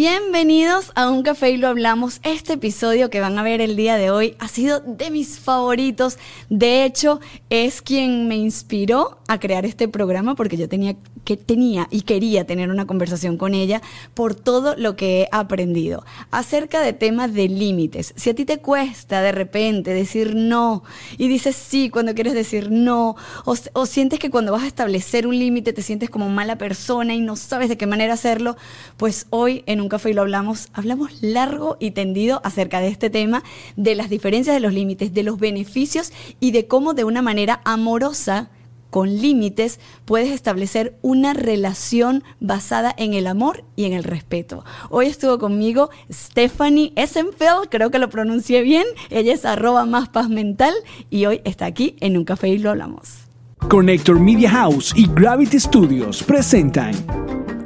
[0.00, 2.20] Bienvenidos a Un Café y lo hablamos.
[2.22, 6.18] Este episodio que van a ver el día de hoy ha sido de mis favoritos.
[6.48, 7.18] De hecho,
[7.50, 12.46] es quien me inspiró a crear este programa porque yo tenía que tenía y quería
[12.46, 13.82] tener una conversación con ella
[14.14, 18.14] por todo lo que he aprendido acerca de temas de límites.
[18.16, 20.84] Si a ti te cuesta de repente decir no
[21.18, 25.26] y dices sí cuando quieres decir no o, o sientes que cuando vas a establecer
[25.26, 28.56] un límite te sientes como mala persona y no sabes de qué manera hacerlo,
[28.96, 33.10] pues hoy en un café y lo hablamos, hablamos largo y tendido acerca de este
[33.10, 33.42] tema,
[33.76, 37.60] de las diferencias de los límites, de los beneficios y de cómo de una manera
[37.64, 38.50] amorosa
[38.90, 44.64] con límites puedes establecer una relación basada en el amor y en el respeto.
[44.90, 50.28] Hoy estuvo conmigo Stephanie Essenfeld, creo que lo pronuncié bien, ella es arroba más paz
[50.28, 50.74] mental
[51.10, 53.24] y hoy está aquí en Un Café y lo hablamos.
[53.68, 56.94] Connector Media House y Gravity Studios presentan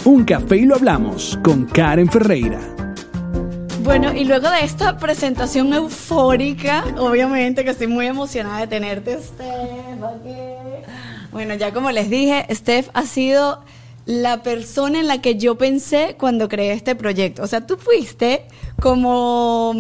[0.05, 2.61] Un Café y lo hablamos con Karen Ferreira.
[3.85, 9.49] Bueno, y luego de esta presentación eufórica, obviamente que estoy muy emocionada de tenerte, Steph.
[11.31, 13.63] Bueno, ya como les dije, Steph ha sido
[14.05, 17.45] la persona en la que yo pensé cuando creé este proyecto.
[17.45, 18.47] O sea, tú fuiste
[18.81, 19.73] como,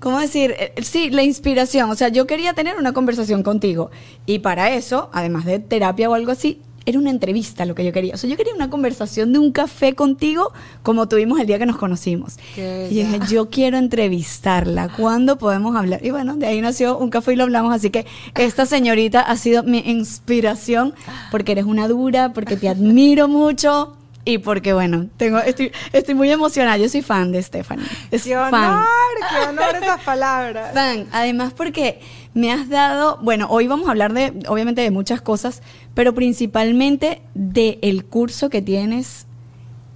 [0.00, 0.54] ¿cómo decir?
[0.58, 1.90] Eh, Sí, la inspiración.
[1.90, 3.90] O sea, yo quería tener una conversación contigo.
[4.26, 7.92] Y para eso, además de terapia o algo así, era una entrevista lo que yo
[7.92, 8.14] quería.
[8.14, 11.66] O sea, yo quería una conversación de un café contigo como tuvimos el día que
[11.66, 12.36] nos conocimos.
[12.54, 14.88] Qué y dije, yo quiero entrevistarla.
[14.96, 16.04] ¿Cuándo podemos hablar?
[16.04, 17.74] Y bueno, de ahí nació un café y lo hablamos.
[17.74, 20.94] Así que esta señorita ha sido mi inspiración
[21.30, 23.96] porque eres una dura, porque te admiro mucho.
[24.26, 26.78] Y porque, bueno, tengo, estoy, estoy muy emocionada.
[26.78, 27.84] Yo soy fan de Stephanie.
[28.10, 28.50] Es ¡Qué honor!
[28.50, 28.84] fan.
[29.30, 30.70] ¡Qué honor esas palabras!
[30.74, 31.06] Fan.
[31.12, 32.00] Además, porque
[32.32, 37.20] me has dado, bueno, hoy vamos a hablar de, obviamente, de muchas cosas, pero principalmente
[37.34, 39.26] de el curso que tienes,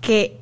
[0.03, 0.39] que,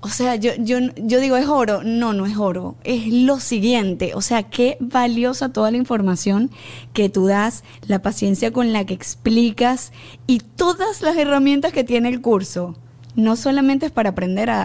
[0.00, 1.82] o sea, yo, yo, yo digo, ¿es oro?
[1.84, 2.74] No, no es oro.
[2.82, 4.12] Es lo siguiente.
[4.14, 6.50] O sea, qué valiosa toda la información
[6.92, 9.92] que tú das, la paciencia con la que explicas
[10.26, 12.76] y todas las herramientas que tiene el curso.
[13.18, 14.62] No solamente es para aprender a,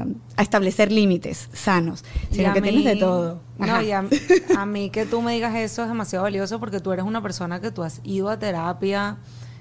[0.00, 3.40] a- a establecer límites sanos, sino que mí- tienes de todo.
[3.58, 4.04] No, y a,
[4.58, 7.60] a mí que tú me digas eso es demasiado valioso porque tú eres una persona
[7.60, 9.18] que tú has ido a terapia,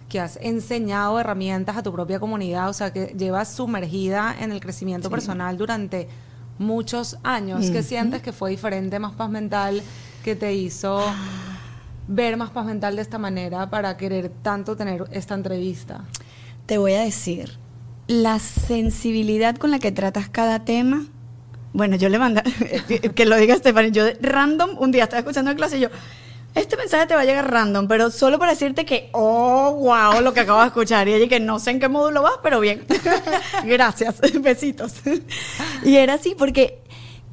[0.09, 4.59] que has enseñado herramientas a tu propia comunidad, o sea, que llevas sumergida en el
[4.59, 6.07] crecimiento personal durante
[6.57, 7.69] muchos años.
[7.69, 9.81] ¿Qué sientes que fue diferente, más paz mental,
[10.23, 10.99] que te hizo
[12.07, 16.05] ver más paz mental de esta manera para querer tanto tener esta entrevista?
[16.65, 17.57] Te voy a decir,
[18.11, 21.05] la sensibilidad con la que tratas cada tema.
[21.71, 22.43] Bueno, yo le mandé,
[23.15, 25.89] que lo diga Stephanie, yo random, un día estaba escuchando la clase y yo,
[26.53, 30.33] este mensaje te va a llegar random, pero solo para decirte que, oh, wow, lo
[30.33, 31.07] que acabo de escuchar.
[31.07, 32.85] Y ella que no sé en qué módulo vas, pero bien.
[33.63, 34.95] Gracias, besitos.
[35.85, 36.81] Y era así porque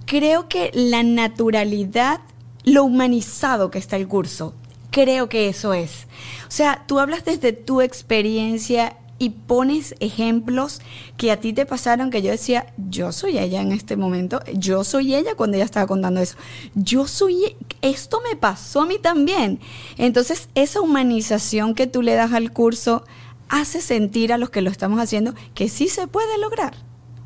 [0.07, 2.21] creo que la naturalidad,
[2.63, 4.55] lo humanizado que está el curso,
[4.93, 6.07] creo que eso es.
[6.47, 10.81] O sea, tú hablas desde tu experiencia y pones ejemplos
[11.17, 14.85] que a ti te pasaron que yo decía, yo soy ella en este momento, yo
[14.85, 16.37] soy ella cuando ella estaba contando eso,
[16.75, 19.61] yo soy, e- esto me pasó a mí también.
[19.97, 23.05] Entonces, esa humanización que tú le das al curso
[23.49, 26.75] hace sentir a los que lo estamos haciendo que sí se puede lograr.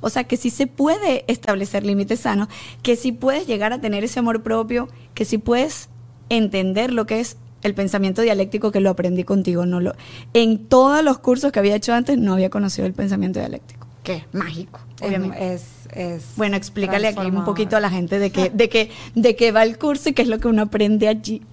[0.01, 2.49] O sea, que sí se puede establecer límites sanos,
[2.83, 5.91] que sí puedes llegar a tener ese amor propio, que sí puedes
[6.29, 9.67] entender lo que es el pensamiento dialéctico que lo aprendí contigo.
[9.67, 9.95] No lo,
[10.35, 14.15] en todos los cursos que había hecho antes no había conocido el pensamiento dialéctico, que
[14.15, 15.55] es mágico, obviamente.
[15.55, 19.37] Es, es bueno, explícale aquí un poquito a la gente de qué de qué de
[19.37, 21.43] qué va el curso y qué es lo que uno aprende allí.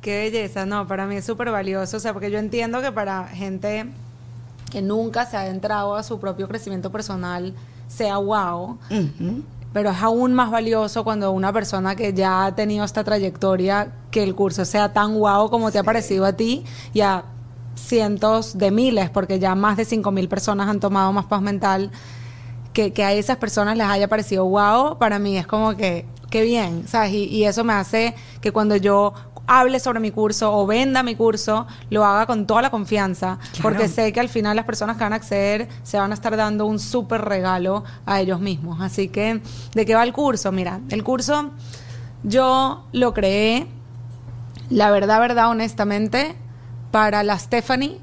[0.00, 3.26] Qué belleza, no, para mí es súper valioso, o sea, porque yo entiendo que para
[3.26, 3.86] gente
[4.70, 7.52] que nunca se ha adentrado a su propio crecimiento personal
[7.88, 8.78] sea wow.
[9.78, 14.24] Pero es aún más valioso cuando una persona que ya ha tenido esta trayectoria, que
[14.24, 17.26] el curso sea tan wow como te ha parecido a ti y a
[17.76, 21.92] cientos de miles, porque ya más de 5 mil personas han tomado más paz mental,
[22.72, 26.42] que, que a esas personas les haya parecido wow, para mí es como que, qué
[26.42, 27.12] bien, ¿sabes?
[27.12, 29.14] Y, y eso me hace que cuando yo
[29.48, 33.62] hable sobre mi curso o venda mi curso, lo haga con toda la confianza, Claro.
[33.62, 36.36] porque sé que al final las personas que van a acceder se van a estar
[36.36, 38.80] dando un súper regalo a ellos mismos.
[38.80, 39.40] Así que,
[39.74, 40.52] ¿de qué va el curso?
[40.52, 41.50] Mira, el curso
[42.22, 43.66] yo lo creé,
[44.70, 46.36] la verdad, verdad, honestamente,
[46.90, 47.98] para la Stephanie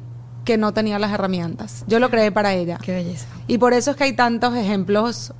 [0.45, 1.83] que no tenía las herramientas.
[1.87, 2.77] Yo lo creé para ella.
[2.81, 3.25] Qué belleza.
[3.47, 5.33] Y por eso es que hay tantos ejemplos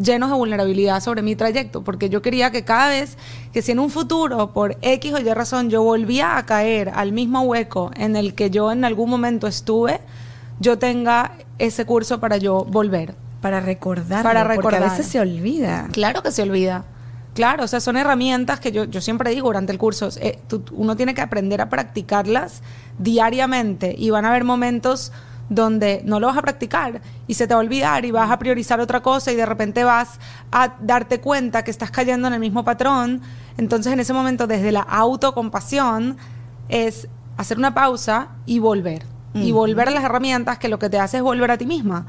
[0.00, 3.16] llenos de vulnerabilidad sobre mi trayecto, porque yo quería que cada vez
[3.52, 7.12] que si en un futuro, por X o Y razón, yo volvía a caer al
[7.12, 10.00] mismo hueco en el que yo en algún momento estuve,
[10.60, 13.14] yo tenga ese curso para yo volver.
[13.40, 14.22] Para recordar.
[14.22, 14.82] Para Porque a recordar.
[14.90, 15.88] veces se olvida.
[15.92, 16.84] Claro que se olvida.
[17.34, 20.62] Claro, o sea, son herramientas que yo, yo siempre digo durante el curso, eh, tú-
[20.72, 22.62] uno tiene que aprender a practicarlas
[22.98, 25.12] diariamente y van a haber momentos
[25.48, 28.38] donde no lo vas a practicar y se te va a olvidar y vas a
[28.38, 30.18] priorizar otra cosa y de repente vas
[30.50, 33.20] a darte cuenta que estás cayendo en el mismo patrón.
[33.58, 36.16] Entonces en ese momento desde la autocompasión
[36.68, 39.04] es hacer una pausa y volver.
[39.34, 42.04] Y volver a las herramientas que lo que te hace es volver a ti misma.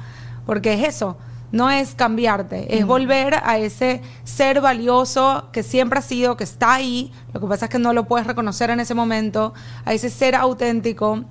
[0.45, 1.15] Porque es eso,
[1.53, 6.74] no es cambiarte, es volver a ese ser valioso que siempre ha sido, que está
[6.74, 7.13] ahí.
[7.31, 9.53] Lo que pasa es que no lo puedes reconocer en ese momento,
[9.86, 11.24] a ese ser auténtico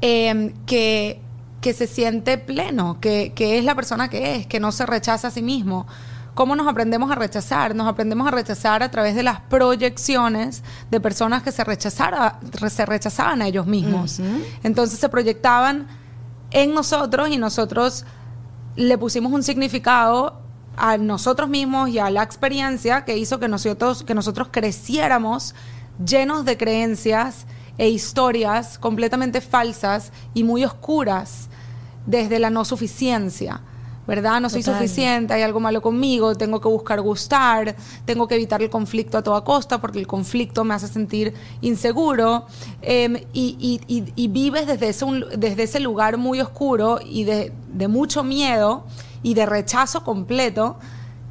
[0.00, 1.20] eh, que,
[1.60, 5.28] que se siente pleno, que, que es la persona que es, que no se rechaza
[5.28, 5.86] a sí mismo.
[6.34, 7.74] ¿Cómo nos aprendemos a rechazar?
[7.74, 12.38] Nos aprendemos a rechazar a través de las proyecciones de personas que se, rechazara-
[12.68, 14.20] se rechazaban a ellos mismos.
[14.62, 15.86] Entonces se proyectaban
[16.50, 18.04] en nosotros y nosotros
[18.76, 20.42] le pusimos un significado
[20.76, 25.54] a nosotros mismos y a la experiencia que hizo que nosotros, que nosotros creciéramos
[26.04, 27.46] llenos de creencias
[27.78, 31.48] e historias completamente falsas y muy oscuras
[32.06, 33.60] desde la no suficiencia.
[34.06, 34.40] ¿Verdad?
[34.40, 34.78] No soy Total.
[34.80, 37.74] suficiente, hay algo malo conmigo, tengo que buscar gustar,
[38.04, 42.46] tengo que evitar el conflicto a toda costa porque el conflicto me hace sentir inseguro
[42.82, 47.24] eh, y, y- y- y vives desde ese, un- desde ese lugar muy oscuro y
[47.24, 48.84] de, de mucho miedo
[49.24, 50.76] y de rechazo completo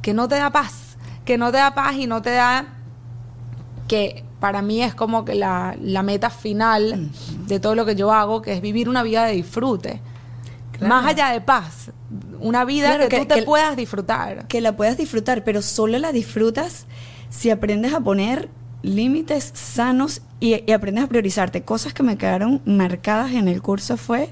[0.02, 2.66] que no te da paz, que no te da paz y no te da
[3.88, 7.10] que para mí es como que la, la meta final
[7.46, 10.00] de todo lo que yo hago, que es vivir una vida de disfrute.
[10.72, 10.94] Claro.
[10.94, 11.90] Más allá de paz,
[12.38, 14.46] una vida Claro, que, que- tú te que- puedas disfrutar.
[14.46, 16.86] Que la puedas disfrutar, pero solo la disfrutas
[17.30, 18.48] si aprendes a poner
[18.82, 21.62] límites sanos y, y aprendes a priorizarte.
[21.62, 24.28] Cosas que me quedaron marcadas en el curso fue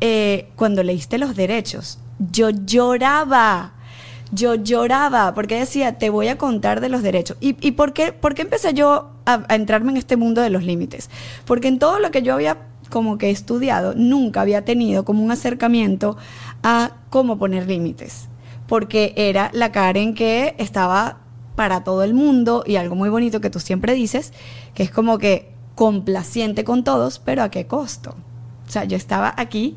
[0.00, 1.98] eh, cuando leíste los derechos.
[2.30, 3.72] Yo lloraba.
[4.32, 7.36] Yo lloraba porque decía, te voy a contar de los derechos.
[7.40, 10.50] ¿Y, y por, qué, por qué empecé yo a, a entrarme en este mundo de
[10.50, 11.10] los límites?
[11.44, 12.58] Porque en todo lo que yo había
[12.92, 16.16] como que estudiado, nunca había tenido como un acercamiento
[16.62, 18.28] a cómo poner límites.
[18.68, 21.20] Porque era la Karen que estaba
[21.56, 24.32] para todo el mundo y algo muy bonito que tú siempre dices,
[24.74, 28.14] que es como que complaciente con todos, pero ¿a qué costo?
[28.66, 29.76] O sea, yo estaba aquí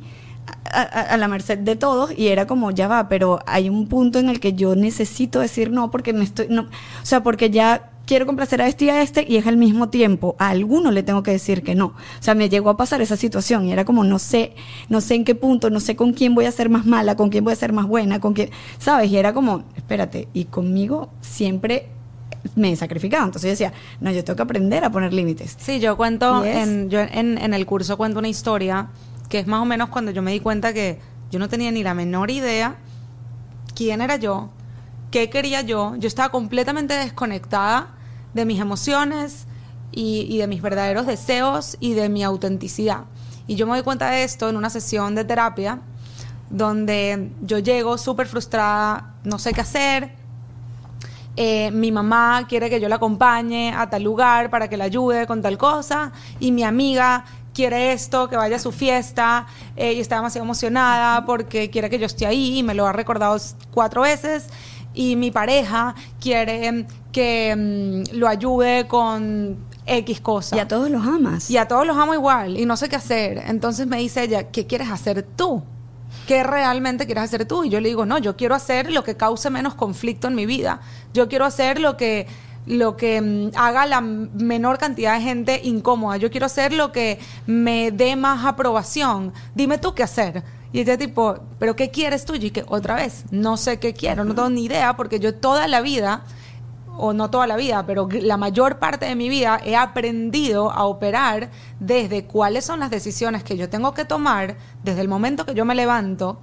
[0.76, 4.30] a, la merced de todos y era como, ya va, pero hay un punto en
[4.30, 8.26] el que yo necesito decir no porque me estoy, no, o sea, porque ya quiero
[8.26, 11.24] complacer a este y a este y es al mismo tiempo, a alguno le tengo
[11.24, 11.88] que decir que no.
[11.88, 14.54] O sea, me llegó a pasar esa situación y era como, no sé,
[14.90, 17.30] no sé en qué punto, no sé con quién voy a ser más mala, con
[17.30, 19.12] quién voy a ser más buena, con quién, ¿sabes?
[19.12, 21.90] Y era como, espérate, y conmigo siempre
[22.56, 23.26] me sacrificaba.
[23.26, 25.56] Entonces yo decía, no, yo tengo que aprender a poner límites.
[25.60, 28.90] Sí, yo cuento, en, yo en, en el curso cuento una historia
[29.30, 31.00] que es más o menos cuando yo me di cuenta que
[31.32, 32.78] yo no tenía ni la menor idea
[33.76, 34.50] quién era yo,
[35.12, 35.96] qué quería yo.
[35.98, 37.90] Yo estaba completamente desconectada
[38.34, 39.48] de mis emociones
[39.92, 43.06] y, de mis verdaderos deseos y de mi autenticidad.
[43.48, 45.80] Y yo me doy cuenta de esto en una sesión de terapia
[46.50, 50.12] donde yo llego súper frustrada, no sé qué hacer,
[51.38, 55.28] eh, mi mamá quiere que yo la acompañe a tal lugar para que la ayude
[55.28, 60.00] con tal cosa y mi amiga quiere esto, que vaya a su fiesta eh, y
[60.02, 63.38] está demasiado emocionada porque quiere que yo esté ahí y me lo ha recordado
[63.72, 64.48] cuatro veces
[64.94, 70.56] y mi pareja quiere mm, que mm, lo ayude con X cosa.
[70.56, 71.50] Y a todos los amas.
[71.50, 73.44] Y a todos los amo igual y no sé qué hacer.
[73.48, 75.64] Entonces me dice ella, ¿qué quieres hacer tú?
[76.28, 77.64] ¿Qué realmente quieres hacer tú?
[77.64, 80.46] Y yo le digo, no, yo quiero hacer lo que cause menos conflicto en mi
[80.46, 80.82] vida.
[81.14, 82.28] Yo quiero hacer lo que,
[82.66, 86.18] lo que mm, haga la menor cantidad de gente incómoda.
[86.18, 89.34] Yo quiero hacer lo que me dé más aprobación.
[89.54, 90.44] Dime tú qué hacer.
[90.72, 92.36] Y ella tipo, ¿pero qué quieres tú?
[92.36, 95.68] Y que otra vez, no sé qué quiero, no tengo ni idea porque yo toda
[95.68, 96.24] la vida
[96.98, 100.86] o no toda la vida, pero la mayor parte de mi vida he aprendido a
[100.86, 105.54] operar desde cuáles son las decisiones que yo tengo que tomar desde el momento que
[105.54, 106.40] yo me levanto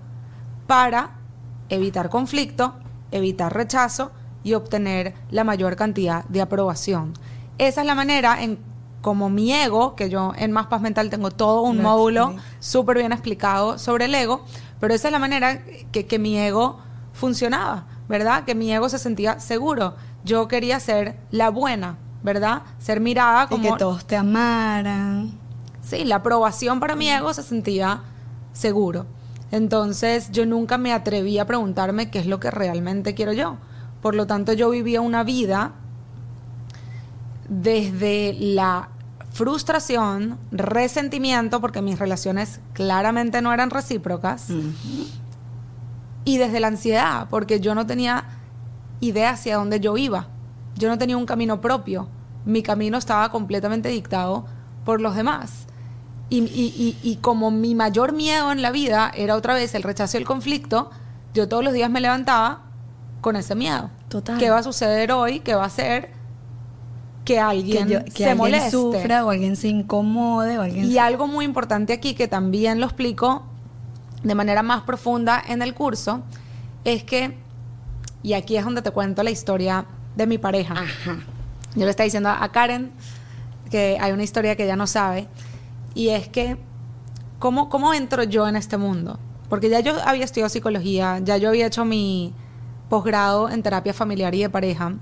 [0.66, 1.18] para
[1.68, 2.74] evitar conflicto,
[3.10, 4.12] evitar rechazo
[4.44, 7.14] y obtener la mayor cantidad de aprobación.
[7.58, 8.58] Esa es la manera en
[9.02, 12.98] como mi ego, que yo en Más Paz Mental tengo todo un Lo módulo súper
[12.98, 14.44] bien explicado sobre el ego,
[14.80, 16.78] pero esa es la manera que, que mi ego
[17.12, 18.44] funcionaba, ¿verdad?
[18.44, 19.96] Que mi ego se sentía seguro.
[20.24, 22.62] Yo quería ser la buena, ¿verdad?
[22.78, 23.72] Ser mirada Y como...
[23.72, 25.32] que todos te amaran.
[25.82, 28.02] Sí, la aprobación para mi ego se sentía
[28.52, 29.06] seguro.
[29.50, 33.56] Entonces yo nunca me atreví a preguntarme qué es lo que realmente quiero yo.
[34.02, 35.72] Por lo tanto, yo vivía una vida
[37.48, 38.88] desde la
[39.32, 44.48] frustración, resentimiento, porque mis relaciones claramente no eran recíprocas,
[46.24, 48.24] y desde la ansiedad, porque yo no tenía
[49.00, 50.28] idea hacia dónde yo iba.
[50.76, 52.08] Yo no tenía un camino propio.
[52.44, 54.44] Mi camino estaba completamente dictado
[54.84, 55.66] por los demás.
[56.30, 59.82] Y, y- y- y como mi mayor miedo en la vida era otra vez el
[59.82, 60.90] rechazo y el conflicto,
[61.34, 62.62] yo todos los días me levantaba
[63.22, 63.88] con ese miedo.
[64.10, 64.36] Total.
[64.38, 65.40] ¿Qué va a suceder hoy?
[65.40, 66.10] ¿Qué va a hacer
[67.24, 68.70] que Que, alguien yo- que se alguien moleste?
[68.72, 72.80] sufra o alguien se incomode o alguien Y se- algo muy importante aquí que también
[72.80, 73.44] lo explico
[74.22, 76.22] de manera más profunda en el curso
[76.84, 77.38] es que,
[78.22, 79.86] y aquí es donde te cuento la historia
[80.16, 80.74] de mi pareja.
[80.74, 81.20] Ajá.
[81.74, 82.90] Yo le estaba diciendo a Karen
[83.70, 85.28] que hay una historia que ella no sabe
[85.94, 86.56] y es que
[87.38, 89.18] ¿cómo, cómo entro yo en este mundo?
[89.48, 92.34] Porque ya yo había estudiado psicología, ya yo había hecho mi
[92.92, 94.92] posgrado en terapia familiar y de pareja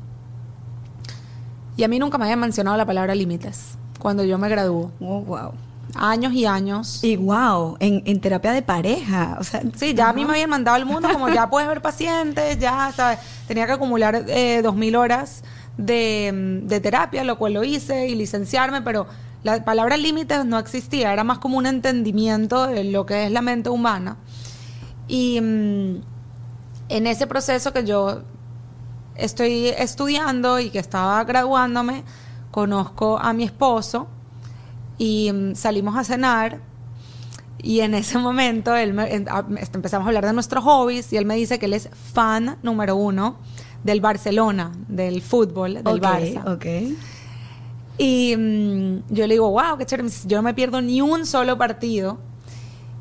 [1.76, 4.92] y a mí nunca me habían mencionado la palabra límites cuando yo me graduó.
[5.00, 5.54] Oh, wow.
[5.97, 7.02] Años y años.
[7.02, 9.37] Y wow, en, en terapia de pareja.
[9.40, 11.82] O sea, Sí, ya a mí me habían mandado al mundo como ya puedes ver
[11.82, 13.18] pacientes, ya, ¿sabes?
[13.49, 15.42] Tenía que acumular eh, 2.000 horas
[15.76, 19.09] de, de terapia, lo cual lo hice, y licenciarme, pero
[19.42, 23.42] la palabra límites no existía, era más como un entendimiento de lo que es la
[23.42, 24.16] mente humana.
[25.09, 26.20] Y mm,
[26.90, 28.20] en ese proceso que yo
[29.14, 32.04] estoy estudiando y que estaba graduándome,
[32.50, 34.06] conozco a mi esposo
[34.99, 36.61] y mm, salimos a cenar
[37.62, 41.12] y en ese momento él me- en- a- este, empezamos a hablar de nuestros hobbies
[41.12, 43.37] y él me dice que él es fan número uno
[43.85, 46.54] del Barcelona, del fútbol, del Barça.
[46.54, 46.97] ok.
[47.99, 50.09] Y mm, yo le digo, wow, qué chévere.
[50.26, 52.18] Yo no me pierdo ni un solo partido.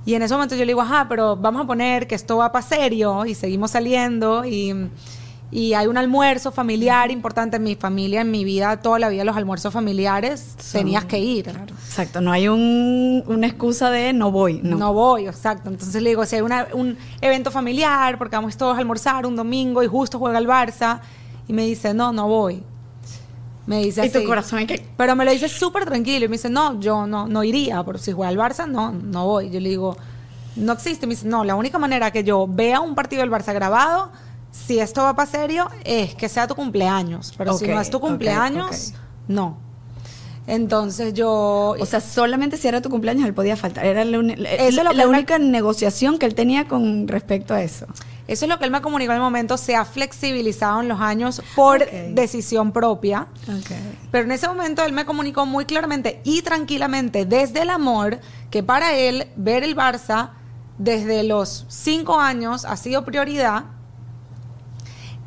[0.05, 2.51] Y en ese momento yo le digo, ajá, pero vamos a poner que esto va
[2.51, 4.89] para serio y seguimos saliendo y,
[5.51, 9.23] y hay un almuerzo familiar importante en mi familia, en mi vida, toda la vida
[9.23, 11.49] los almuerzos familiares, Son- tenías que ir.
[11.49, 14.61] Exacto, no hay un, una excusa de no voy.
[14.63, 14.77] No.
[14.77, 14.93] No.
[14.93, 15.69] voy, exacto.
[15.69, 19.35] Entonces le digo, si hay una- un evento familiar, porque vamos todos a almorzar un
[19.35, 21.01] domingo y justo juega el Barça,
[21.47, 22.63] y me dice, no, no voy.
[23.69, 24.25] Me dice y tu así.
[24.27, 24.83] corazón es que...
[24.97, 28.01] Pero me lo dice súper tranquilo y me dice, no, yo no, no iría, porque
[28.01, 29.51] si juega el Barça, no, no voy.
[29.51, 29.95] Yo le digo,
[30.55, 31.05] no existe.
[31.05, 34.11] Me dice, no, la única manera que yo vea un partido del Barça grabado,
[34.51, 37.31] si esto va para serio, es que sea tu cumpleaños.
[37.37, 38.95] Pero si no es tu cumpleaños,
[39.27, 39.57] no.
[40.47, 41.75] Entonces yo...
[41.79, 43.85] O sea, solamente si era tu cumpleaños él podía faltar.
[43.85, 47.85] Era la, la- única negociación que él tenía con respecto a eso.
[48.29, 51.01] Eso es lo que él me comunicó en el momento, se ha flexibilizado en los
[51.01, 53.25] años por decisión propia.
[54.11, 58.19] Pero en ese momento él me comunicó muy claramente y tranquilamente desde el amor
[58.51, 60.29] que para él ver el Barça
[60.77, 63.63] desde los cinco años ha sido prioridad,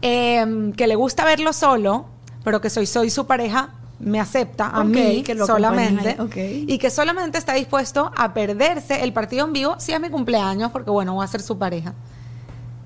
[0.00, 2.06] em, que le gusta verlo solo,
[2.44, 6.16] pero que soy, soy su pareja, me acepta a mí que lo solamente.
[6.36, 10.70] y que solamente está dispuesto a perderse el partido en vivo si es mi cumpleaños,
[10.70, 11.94] porque bueno, voy a ser su pareja.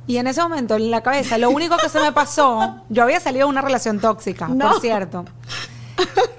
[0.06, 3.18] Y en ese momento, en la cabeza, lo único que se me pasó, yo había
[3.20, 4.70] salido de una relación tóxica, No.
[4.70, 5.24] por cierto.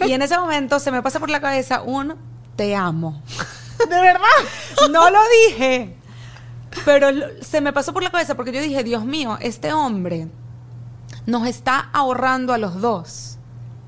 [0.06, 2.16] Y en ese momento se me pasa por la cabeza un
[2.56, 3.22] te amo.
[3.80, 4.90] ¿De verdad?
[4.92, 5.20] No lo
[5.50, 5.96] dije,
[6.86, 7.08] pero
[7.42, 10.28] se me pasó por la cabeza porque yo dije, Dios mío, este hombre
[11.26, 13.38] nos está ahorrando a los dos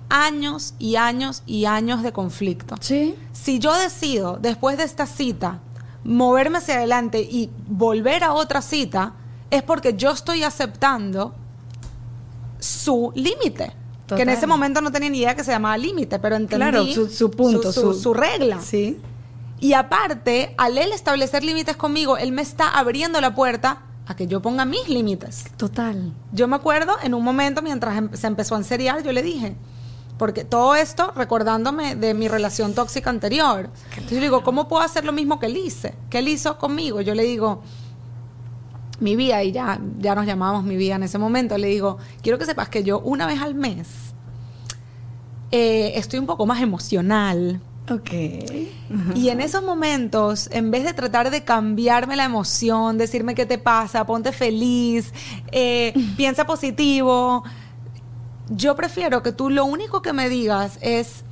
[0.09, 2.75] años y años y años de conflicto.
[2.81, 3.15] Sí.
[3.31, 5.59] Si yo decido, después de esta cita,
[6.03, 9.13] moverme hacia adelante y volver a otra cita,
[9.51, 11.33] es porque yo estoy aceptando
[12.59, 13.73] su límite.
[14.07, 16.85] Que en ese momento no tenía ni idea que se llamaba límite, pero entendí Claro,
[16.87, 18.59] su, su punto, su, su, su regla.
[18.59, 18.99] Sí.
[19.59, 24.25] Y aparte, al él establecer límites conmigo, él me está abriendo la puerta a que
[24.25, 25.45] yo ponga mis límites.
[25.57, 26.11] Total.
[26.31, 29.55] Yo me acuerdo en un momento mientras em- se empezó a enseriar, yo le dije,
[30.17, 33.69] porque todo esto recordándome de mi relación tóxica anterior.
[33.91, 35.93] Entonces yo le digo, ¿cómo puedo hacer lo mismo que él hice?
[36.09, 37.01] Que él hizo conmigo.
[37.01, 37.61] Yo le digo,
[38.99, 42.37] mi vida, y ya, ya nos llamábamos mi vida en ese momento, le digo, quiero
[42.37, 43.87] que sepas que yo una vez al mes
[45.51, 47.61] eh, estoy un poco más emocional.
[47.89, 48.11] Ok.
[49.15, 53.57] Y en esos momentos, en vez de tratar de cambiarme la emoción, decirme qué te
[53.57, 55.11] pasa, ponte feliz,
[55.51, 57.43] eh, piensa positivo,
[58.49, 61.23] yo prefiero que tú lo único que me digas es,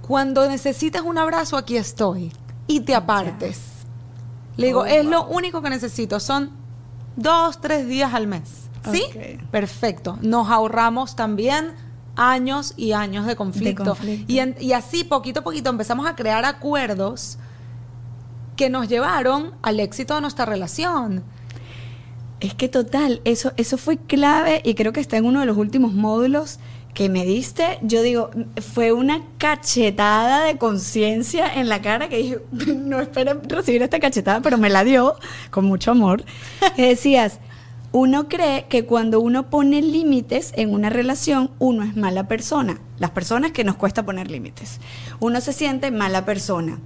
[0.00, 2.32] cuando necesites un abrazo, aquí estoy,
[2.66, 3.75] y te apartes.
[4.56, 6.50] Le digo, Oh, es lo único que necesito, son
[7.16, 8.68] dos, tres días al mes.
[8.92, 9.02] ¿Sí?
[9.50, 10.16] Perfecto.
[10.22, 11.72] Nos ahorramos también
[12.14, 13.84] años y años de conflicto.
[13.84, 14.32] conflicto.
[14.32, 17.38] Y, en- y así, poquito a poquito, empezamos a crear acuerdos
[18.56, 21.24] que nos llevaron al éxito de nuestra relación.
[22.40, 25.56] Es que total, eso, eso fue clave y creo que está en uno de los
[25.56, 26.58] últimos módulos
[26.96, 28.30] que me diste, yo digo,
[28.72, 32.38] fue una cachetada de conciencia en la cara que dije,
[32.74, 35.14] no espero recibir esta cachetada, pero me la dio
[35.50, 36.24] con mucho amor.
[36.74, 37.38] Que decías,
[37.92, 42.80] uno cree que cuando uno pone límites en una relación, uno es mala persona.
[42.98, 44.80] Las personas que nos cuesta poner límites.
[45.20, 46.78] Uno se siente mala persona.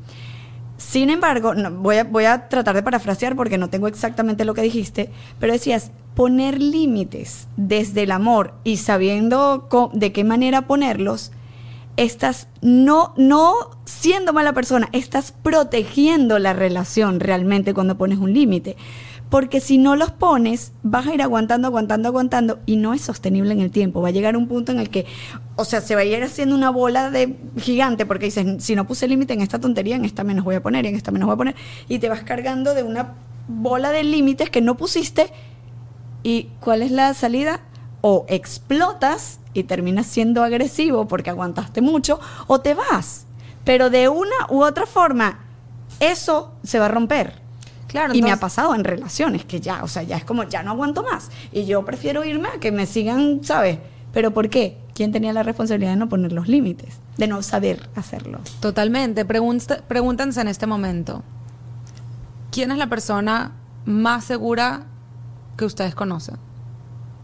[0.81, 4.55] Sin embargo, no, voy, a, voy a tratar de parafrasear porque no tengo exactamente lo
[4.55, 11.33] que dijiste, pero decías, poner límites desde el amor y sabiendo de qué manera ponerlos,
[11.99, 13.53] estás no, no
[13.85, 18.79] siendo mala persona, estás protegiendo la relación realmente cuando pones un límite.
[19.31, 23.53] Porque si no los pones, vas a ir aguantando, aguantando, aguantando y no es sostenible
[23.53, 24.03] en el tiempo.
[24.03, 25.07] Va a llegar un punto en el que,
[25.55, 28.89] o sea, se va a ir haciendo una bola de gigante porque dices, si no
[28.89, 31.35] puse límite en esta tontería, en esta menos voy a poner, en esta menos voy
[31.35, 31.55] a poner.
[31.89, 33.15] Y te vas cargando de una
[33.47, 35.33] bola de límites que no pusiste.
[36.25, 37.61] ¿Y cuál es la salida?
[38.01, 42.19] O explotas y terminas siendo agresivo porque aguantaste mucho,
[42.49, 43.27] o te vas.
[43.65, 45.41] Pero de una u otra forma,
[46.01, 47.41] eso se va a romper.
[47.91, 50.63] Claro, y me ha pasado en relaciones que ya, o sea, ya es como, ya
[50.63, 51.29] no aguanto más.
[51.53, 53.79] Y yo prefiero irme a que me sigan, ¿sabes?
[54.13, 54.79] ¿Pero por qué?
[54.95, 56.99] ¿Quién tenía la responsabilidad de no poner los límites?
[57.17, 58.39] De no saber hacerlo.
[58.61, 59.25] Totalmente.
[59.25, 61.23] Pregunta- pregúntense en este momento.
[62.53, 63.53] ¿Quién es la persona
[63.85, 64.87] más segura
[65.57, 66.37] que ustedes conocen?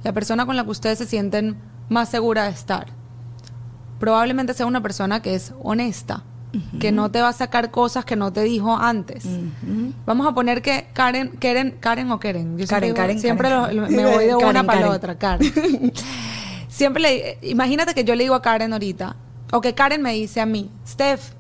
[0.05, 1.57] La persona con la que ustedes se sienten
[1.89, 2.87] más segura de estar.
[3.99, 6.23] Probablemente sea una persona que es honesta,
[6.81, 9.25] que no te va a sacar cosas que no te dijo antes.
[10.05, 12.59] Vamos a poner que Karen, Karen, Karen o Karen.
[12.59, 13.77] Yo Karen, siempre, Karen, siempre Karen.
[13.77, 15.93] lo- me voy de Karen, una para la otra, Karen.
[16.69, 19.17] siempre le, imagínate que yo le digo a Karen ahorita,
[19.53, 21.33] o que Karen me dice a mí, Steph,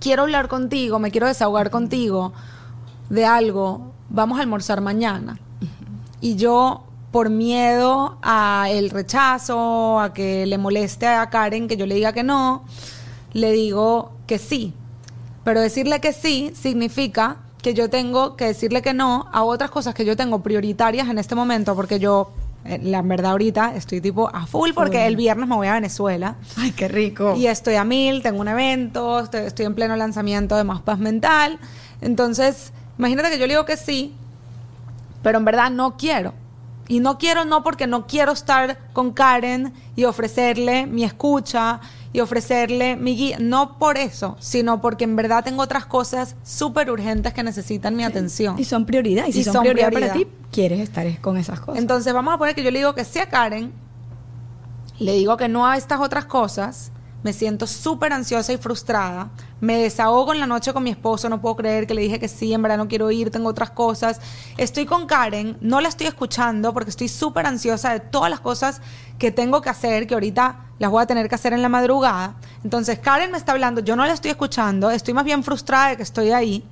[0.00, 2.32] quiero hablar contigo, me quiero desahogar contigo
[3.08, 5.38] de algo, vamos a almorzar mañana.
[6.20, 11.86] Y yo, por miedo a el rechazo, a que le moleste a Karen que yo
[11.86, 12.64] le diga que no,
[13.32, 14.74] le digo que sí.
[15.44, 19.94] Pero decirle que sí significa que yo tengo que decirle que no a otras cosas
[19.94, 22.30] que yo tengo prioritarias en este momento, porque yo,
[22.64, 25.06] eh, la verdad, ahorita estoy tipo a full porque Full.
[25.06, 26.36] el viernes me voy a Venezuela.
[26.56, 27.34] Ay, qué rico.
[27.36, 30.98] Y estoy a mil, tengo un evento, estoy, estoy en pleno lanzamiento de Más Paz
[30.98, 31.58] Mental.
[32.00, 34.14] Entonces, imagínate que yo le digo que sí,
[35.22, 36.34] pero en verdad no quiero.
[36.88, 41.80] Y no quiero no porque no quiero estar con Karen y ofrecerle mi escucha
[42.12, 43.36] y ofrecerle mi guía.
[43.40, 48.04] No por eso, sino porque en verdad tengo otras cosas súper urgentes que necesitan mi
[48.04, 48.58] atención.
[48.58, 49.26] Y son prioridad.
[49.26, 50.12] Y si Y son, son prioridad, prioridad.
[50.14, 51.80] para ti, quieres estar con esas cosas.
[51.80, 53.72] Entonces vamos a poner que yo le digo que sí a Karen,
[54.98, 56.90] le digo que no a estas otras cosas,
[57.22, 59.30] me siento súper ansiosa y frustrada,
[59.60, 62.28] me desahogo en la noche con mi esposo, no puedo creer que le dije que
[62.28, 64.20] sí, en verdad no quiero ir, tengo otras cosas.
[64.56, 68.80] Estoy con Karen, no la estoy escuchando porque estoy súper ansiosa de todas las cosas
[69.18, 72.36] que tengo que hacer, que ahorita las voy a tener que hacer en la madrugada.
[72.64, 75.96] Entonces Karen me está hablando, yo no la estoy escuchando, estoy más bien frustrada de
[75.98, 76.64] que estoy ahí.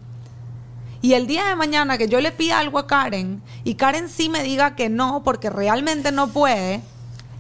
[1.00, 4.28] Y el día de mañana que yo le pida algo a Karen y Karen sí
[4.28, 6.80] me diga que no porque realmente no puede,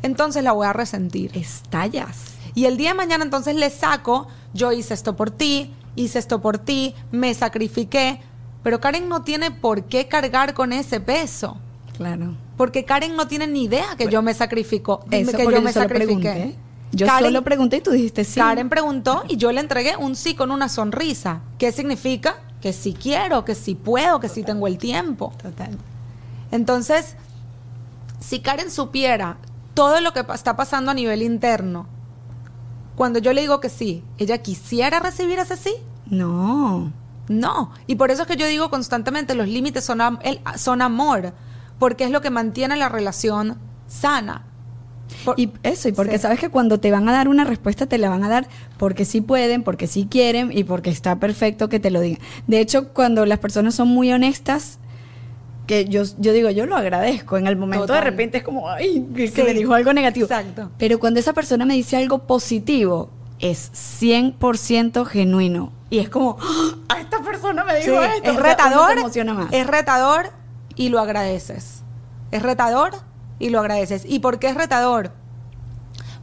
[0.02, 1.36] entonces la voy a resentir.
[1.36, 2.37] Estallas.
[2.58, 6.40] Y el día de mañana entonces le saco, yo hice esto por ti, hice esto
[6.40, 8.20] por ti, me sacrifiqué,
[8.64, 11.56] pero Karen no tiene por qué cargar con ese peso.
[11.96, 12.34] Claro.
[12.56, 16.16] Porque Karen no tiene ni idea que yo me sacrifico, Eso que yo me sacrifiqué.
[16.30, 16.56] pregunté.
[16.90, 18.40] Yo Karen- solo pregunté y tú dijiste sí.
[18.40, 21.42] Karen preguntó y yo le entregué un sí con una sonrisa.
[21.58, 22.38] ¿Qué significa?
[22.60, 25.32] Que sí quiero, que sí puedo, que sí tengo el tiempo.
[25.40, 25.78] Total.
[26.50, 27.14] Entonces,
[28.18, 29.36] si Karen supiera
[29.74, 31.86] todo lo que está pasando a nivel interno,
[32.98, 35.72] cuando yo le digo que sí, ¿ella quisiera recibir ese sí?
[36.10, 36.92] No.
[37.28, 37.70] No.
[37.86, 41.32] Y por eso es que yo digo constantemente, los límites son, am- el- son amor,
[41.78, 43.56] porque es lo que mantiene la relación
[43.86, 44.44] sana.
[45.24, 46.22] Por- Y eso, y porque Sí.
[46.22, 49.04] sabes que cuando te van a dar una respuesta, te la van a dar porque
[49.04, 52.20] sí pueden, porque sí quieren y porque está perfecto que te lo digan.
[52.46, 54.78] De hecho, cuando las personas son muy honestas,
[55.68, 57.36] que yo, yo digo, yo lo agradezco.
[57.36, 58.02] En el momento Total.
[58.02, 59.42] de repente es como, ay, que, que Sí.
[59.44, 60.24] me dijo algo negativo.
[60.26, 60.70] Exacto.
[60.78, 65.72] Pero cuando esa persona me dice algo positivo, es 100% genuino.
[65.90, 66.94] Y es como, ¡Ah!
[66.96, 68.30] a esta persona me Sí, dijo esto.
[68.32, 69.52] es retador, emociona más.
[69.52, 70.30] es retador
[70.74, 71.82] y lo agradeces.
[72.30, 72.92] Es retador
[73.38, 74.02] y lo agradeces.
[74.06, 75.12] ¿Y por qué es retador?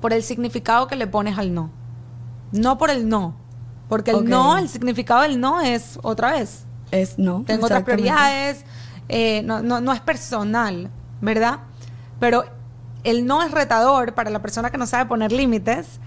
[0.01, 1.71] Por el significado que le pones al no.
[2.51, 3.35] No por el no.
[3.89, 4.23] Porque el Ok.
[4.25, 6.65] no, el significado del no es otra vez.
[6.91, 7.43] Es no.
[7.47, 8.65] Tengo otras prioridades,
[9.09, 10.89] eh, no, no, no es personal,
[11.21, 11.59] ¿verdad?
[12.19, 12.45] Pero
[13.03, 15.99] el no es retador para la persona que no sabe poner límites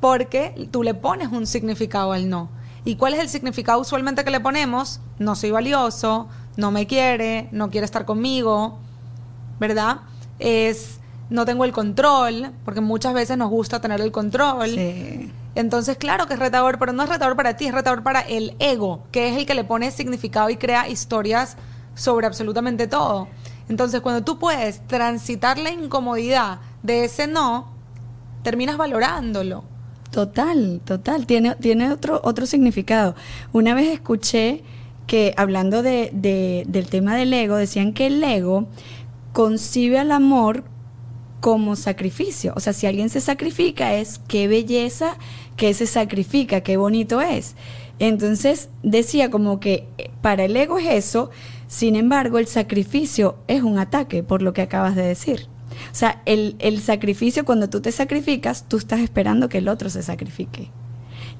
[0.00, 2.50] porque tú le pones un significado al no.
[2.84, 5.00] ¿Y cuál es el significado usualmente que le ponemos?
[5.18, 8.78] No soy valioso, no me quiere, no quiere estar conmigo,
[9.58, 9.98] ¿verdad?
[10.38, 14.70] Es no tengo el control, porque muchas veces nos gusta tener el control.
[14.70, 15.32] Sí.
[15.54, 18.56] Entonces, claro que es retador, pero no es retador para ti, es retador para el
[18.58, 21.56] ego, que es el que le pone significado y crea historias
[22.00, 23.28] sobre absolutamente todo.
[23.68, 27.66] Entonces, cuando tú puedes transitar la incomodidad de ese no,
[28.42, 29.64] terminas valorándolo.
[30.10, 31.26] Total, total.
[31.26, 33.14] Tiene, tiene otro, otro significado.
[33.52, 34.64] Una vez escuché
[35.06, 38.66] que, hablando de, de- del tema del ego, decían que el ego
[39.32, 40.64] concibe al amor
[41.40, 42.52] como sacrificio.
[42.56, 45.16] O sea, si alguien se sacrifica es qué belleza
[45.56, 47.54] que se sacrifica, qué bonito es.
[47.98, 51.30] Entonces decía como que eh, para el ego es eso,
[51.70, 55.46] sin embargo el sacrificio es un ataque, por lo que acabas de decir.
[55.92, 59.88] O sea, el, el sacrificio, cuando tú te sacrificas, tú estás esperando que el otro
[59.88, 60.68] se sacrifique.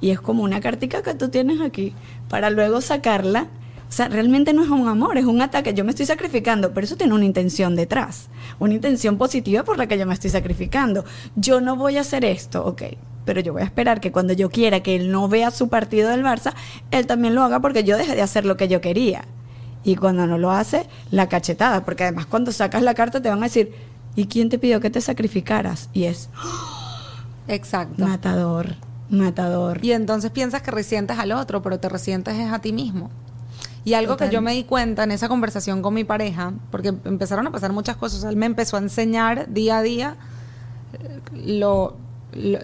[0.01, 1.95] Y es como una cartica que tú tienes aquí
[2.29, 3.49] para luego sacarla.
[3.89, 5.75] O sea, realmente no es un amor, es un ataque.
[5.75, 8.29] Yo me estoy sacrificando, pero eso tiene una intención detrás.
[8.61, 11.05] Una intención positiva por la que yo me estoy sacrificando.
[11.35, 12.83] Yo no voy a hacer esto, ok.
[13.25, 16.09] Pero yo voy a esperar que cuando yo quiera que él no vea su partido
[16.09, 16.55] del Barça,
[16.93, 19.25] él también lo haga porque yo dejé de hacer lo que yo quería.
[19.85, 21.85] Y cuando no lo hace, la cachetada.
[21.85, 23.73] Porque además cuando sacas la carta te van a decir,
[24.17, 25.89] ¿y quién te pidió que te sacrificaras?
[25.93, 26.29] Y es
[27.49, 28.05] Exacto.
[28.07, 28.77] matador,
[29.09, 29.85] matador.
[29.85, 33.11] Y entonces piensas que resientes al otro, pero te resientes es a ti mismo.
[33.83, 37.47] Y algo que yo me di cuenta en esa conversación con mi pareja, porque empezaron
[37.47, 40.17] a pasar muchas cosas, él me empezó a enseñar día a día
[40.93, 41.21] eh,
[41.59, 41.97] lo-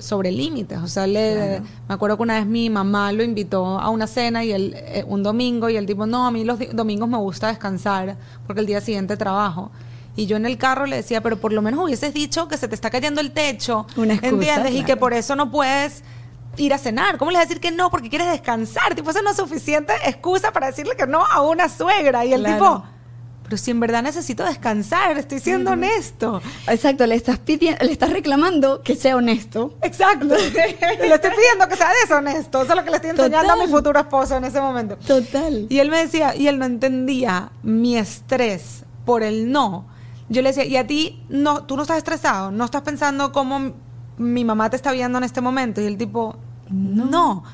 [0.01, 0.79] sobre límites.
[0.79, 4.45] O sea, le, me acuerdo que una vez mi mamá lo invitó a una cena
[4.45, 7.49] y él, eh, un domingo y el tipo, no, a mí los domingos me gusta
[7.49, 9.71] descansar porque el día siguiente trabajo.
[10.15, 12.69] Y yo en el carro le decía, pero por lo menos hubieses dicho que se
[12.69, 13.87] te está cayendo el techo.
[13.97, 14.75] Una excusa, ¿Entiendes?
[14.75, 16.03] Y que por eso no puedes
[16.57, 17.19] ir a cenar.
[17.19, 17.91] ¿Cómo le vas a decir que no?
[17.91, 18.95] Porque quieres descansar.
[18.95, 22.25] Tipo, eso no es suficiente excusa para decirle que no a una suegra.
[22.25, 22.57] Y el Claro.
[22.57, 22.85] tipo,
[23.47, 26.43] pero si en verdad necesito descansar, estoy siendo honesto.
[26.67, 29.75] Exacto, le estás pidiendo, le estás reclamando que sea honesto.
[29.83, 30.27] Exacto.
[30.27, 32.63] le estoy pidiendo que sea deshonesto.
[32.63, 34.97] Eso es lo que le estoy enseñando a mi futuro esposo en ese momento.
[34.97, 35.67] Total.
[35.69, 39.87] Y él me decía, y él no entendía mi estrés por el no.
[40.29, 42.51] Yo le decía, ¿y a ti no, tú no estás estresado?
[42.51, 43.75] ¿No estás pensando cómo
[44.19, 45.81] mi mamá te está viendo en este momento?
[45.81, 46.37] Y el tipo,
[46.69, 47.45] no.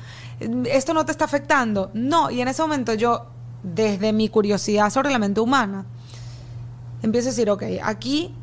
[0.65, 1.91] ¿Esto no te está afectando?
[1.93, 2.31] No.
[2.31, 3.27] Y en ese momento yo,
[3.63, 5.85] desde mi curiosidad sobre la mente humana,
[7.01, 8.33] empiezo a decir, ok, aquí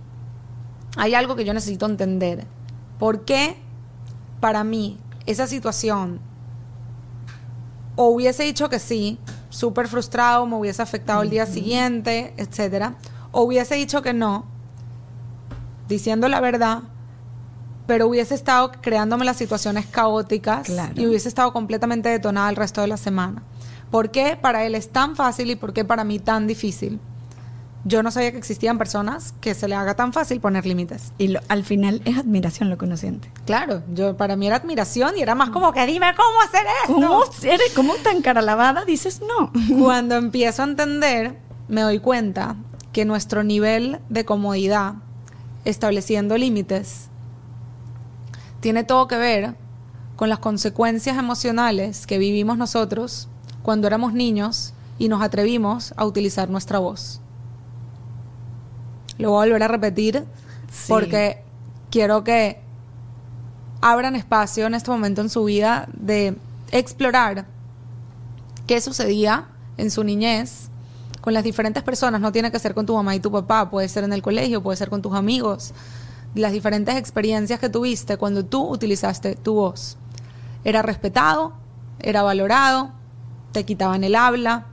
[0.97, 2.47] hay algo que yo necesito entender.
[2.99, 3.57] ¿Por qué
[4.41, 6.21] para mí esa situación
[7.97, 9.19] o hubiese dicho que sí,
[9.51, 12.95] súper frustrado, me hubiese afectado el día siguiente, etcétera,
[13.31, 14.47] o hubiese dicho que no,
[15.89, 16.83] diciendo la verdad,
[17.87, 20.93] pero hubiese estado creándome las situaciones caóticas Claro.
[20.97, 23.43] y hubiese estado completamente detonada el resto de la semana.
[23.91, 27.01] ¿Por qué para él es tan fácil y por qué para mí tan difícil?
[27.85, 31.13] Yo no sabía que existían personas que se le haga tan fácil poner límites.
[31.17, 33.33] Y lo- al final es admiración lo que uno siente.
[33.47, 36.95] Claro, yo para mí era admiración y era más como que dime cómo hacer esto.
[36.95, 39.51] ¿Cómo, eres, ¿Cómo tan cara lavada dices no?
[39.83, 42.57] Cuando empiezo a entender, me doy cuenta
[42.93, 44.95] que nuestro nivel de comodidad
[45.65, 47.09] estableciendo límites
[48.61, 49.55] tiene todo que ver
[50.17, 53.29] con las consecuencias emocionales que vivimos nosotros
[53.63, 57.21] cuando éramos niños y nos atrevimos a utilizar nuestra voz.
[59.19, 60.25] Lo voy a volver a repetir
[60.71, 60.87] Sí.
[60.89, 61.43] porque
[61.91, 62.61] quiero que
[63.81, 66.37] abran espacio en este momento en su vida de
[66.71, 67.47] explorar
[68.67, 69.47] qué sucedía
[69.79, 70.69] en su niñez
[71.21, 72.21] con las diferentes personas.
[72.21, 74.63] No tiene que ser con tu mamá y tu papá, puede ser en el colegio,
[74.63, 75.73] puede ser con tus amigos.
[76.35, 79.97] Las diferentes experiencias que tuviste cuando tú utilizaste tu voz.
[80.63, 81.55] Era respetado,
[81.99, 82.93] era valorado,
[83.53, 84.67] te quitaban el habla,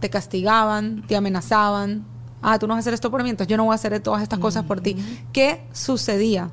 [0.00, 2.04] te castigaban, te amenazaban.
[2.42, 3.98] Ah, tú no vas a hacer esto por mí, entonces yo no voy a hacer
[4.00, 4.96] todas estas cosas por ti.
[5.32, 6.50] ¿Qué sucedía?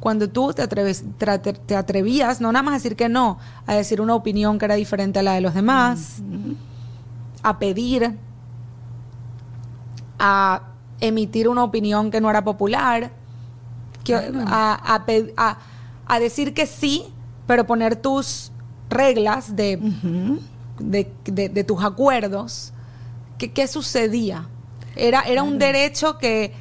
[0.00, 3.74] Cuando tú te, atreves, te- te atrevías, no nada más a decir que no, a
[3.74, 6.22] decir una opinión que era diferente a la de los demás,
[7.42, 8.16] a pedir,
[10.18, 10.62] a
[11.00, 13.10] emitir una opinión que no era popular,
[14.04, 14.14] que-
[14.46, 15.58] a, a pe- a-
[16.06, 17.04] a decir que sí,
[17.46, 18.50] pero poner tus
[18.88, 19.76] reglas de,
[20.78, 22.72] de, de- de tus acuerdos.
[23.38, 24.48] ¿Qué, qué sucedía?
[24.94, 26.54] ¿Era, era un derecho que,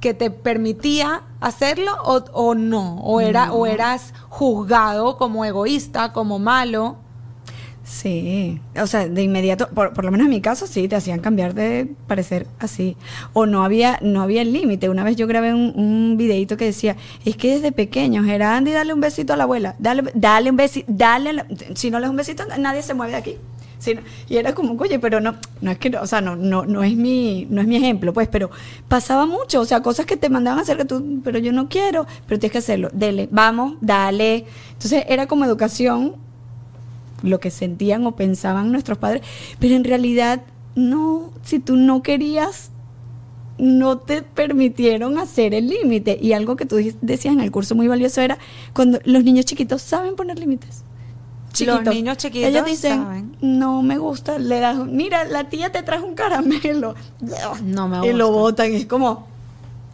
[0.00, 2.98] que te permitía hacerlo o, o no?
[3.00, 6.96] ¿O, era, ¿O eras juzgado como egoísta, como malo?
[7.88, 11.20] Sí, o sea, de inmediato, por, por lo menos en mi caso, sí, te hacían
[11.20, 12.96] cambiar de parecer así.
[13.32, 14.88] O no había, no había límite.
[14.88, 18.72] Una vez yo grabé un, un videito que decía, es que desde pequeños era Andy,
[18.72, 21.46] dale un besito a la abuela, dale, dale un besito, dale, la-".
[21.76, 23.36] si no le das un besito, nadie se mueve de aquí.
[23.78, 26.64] sino- y era como, oye, pero no, no es que, no, o sea, no, no,
[26.64, 28.50] no es mi, no es mi ejemplo, pues, pero
[28.88, 31.68] pasaba mucho, o sea, cosas que te mandaban a hacer que tú, pero yo no
[31.68, 34.46] quiero, pero tienes que hacerlo, dele, vamos, dale.
[34.72, 36.16] Entonces era como educación,
[37.22, 39.22] lo que sentían o pensaban nuestros padres,
[39.58, 40.42] pero en realidad
[40.74, 42.70] no, si tú no querías,
[43.58, 46.18] no te permitieron hacer el límite.
[46.20, 48.38] Y algo que tú decías en el curso muy valioso era
[48.74, 50.82] cuando los niños chiquitos saben poner límites.
[51.60, 53.36] Los niños chiquitos Ellos dicen, saben.
[53.40, 56.94] no me gusta, le das, mira, la tía te trajo un caramelo.
[57.64, 58.40] No me Y lo gusta.
[58.40, 59.26] botan, es como,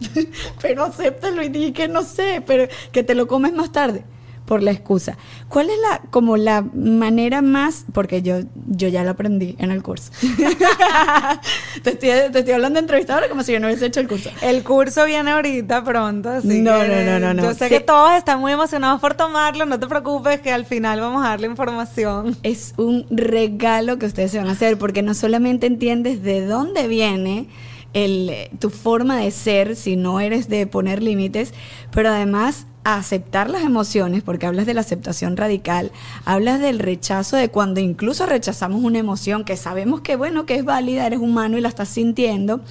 [0.61, 4.03] pero acéptalo y di que no sé, pero que te lo comes más tarde
[4.45, 5.17] por la excusa.
[5.49, 9.81] ¿Cuál es la como la manera más porque yo yo ya lo aprendí en el
[9.83, 10.11] curso.
[11.83, 14.29] te, estoy, te estoy hablando de entrevistadora como si yo no hubiese hecho el curso.
[14.41, 17.43] El curso viene ahorita pronto, así No, que no, no, no, no.
[17.43, 17.69] Yo sé Sí.
[17.75, 21.29] que todos están muy emocionados por tomarlo, no te preocupes que al final vamos a
[21.29, 22.35] darle información.
[22.43, 26.87] Es un regalo que ustedes se van a hacer porque no solamente entiendes de dónde
[26.87, 27.47] viene
[27.93, 31.53] el, tu forma de ser si no eres de poner límites,
[31.91, 35.91] pero además aceptar las emociones, porque hablas de la aceptación radical,
[36.25, 40.65] hablas del rechazo de cuando incluso rechazamos una emoción que sabemos que bueno, que es
[40.65, 42.61] válida, eres humano y la estás sintiendo,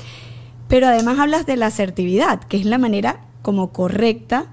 [0.68, 4.46] pero además hablas de la asertividad, que es la manera como correcta,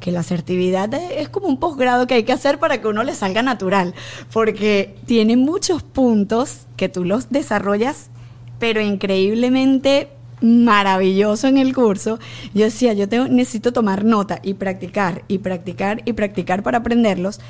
[0.00, 3.14] que la asertividad es como un posgrado que hay que hacer para que uno le
[3.14, 3.94] salga natural,
[4.32, 8.10] porque tiene muchos puntos que tú los desarrollas,
[8.58, 12.18] pero increíblemente maravilloso en el curso.
[12.54, 17.40] Yo decía, yo tengo, necesito tomar nota y practicar y practicar y practicar para aprenderlos,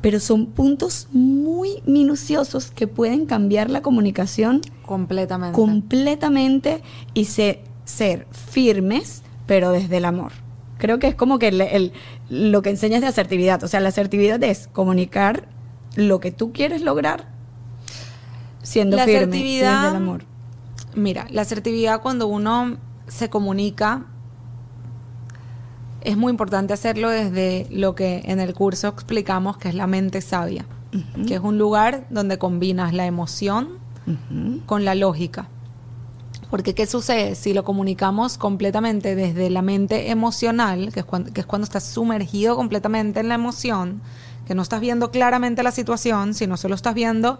[0.00, 5.54] pero son puntos muy minuciosos que pueden cambiar la comunicación Completamente.
[5.56, 6.82] completamente
[7.14, 10.32] y se- ser firmes, pero desde el amor.
[10.78, 11.92] Creo que es como que el- el-
[12.30, 13.62] lo que enseñas de asertividad.
[13.64, 15.46] O sea, la asertividad es comunicar
[15.96, 17.26] lo que tú quieres lograr
[18.62, 20.24] siendo La firme desde el amor.
[20.94, 22.76] Mira, la asertividad cuando uno
[23.06, 24.06] se comunica
[26.02, 30.20] es muy importante hacerlo desde lo que en el curso explicamos que es la mente
[30.20, 30.64] sabia,
[31.26, 33.78] que es un lugar donde combinas la emoción
[34.66, 35.48] con la lógica.
[36.50, 37.36] Porque ¿qué sucede?
[37.36, 41.84] Si lo comunicamos completamente desde la mente emocional, que es, cuando, que es cuando estás
[41.84, 44.00] sumergido completamente en la emoción,
[44.46, 47.38] que no estás viendo claramente la situación, sino solo estás viendo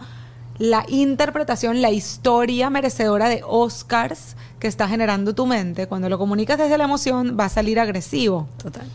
[0.60, 6.58] la interpretación, la historia merecedora de Oscars que está generando tu mente, cuando lo comunicas
[6.58, 8.86] desde la emoción va a salir agresivo Total.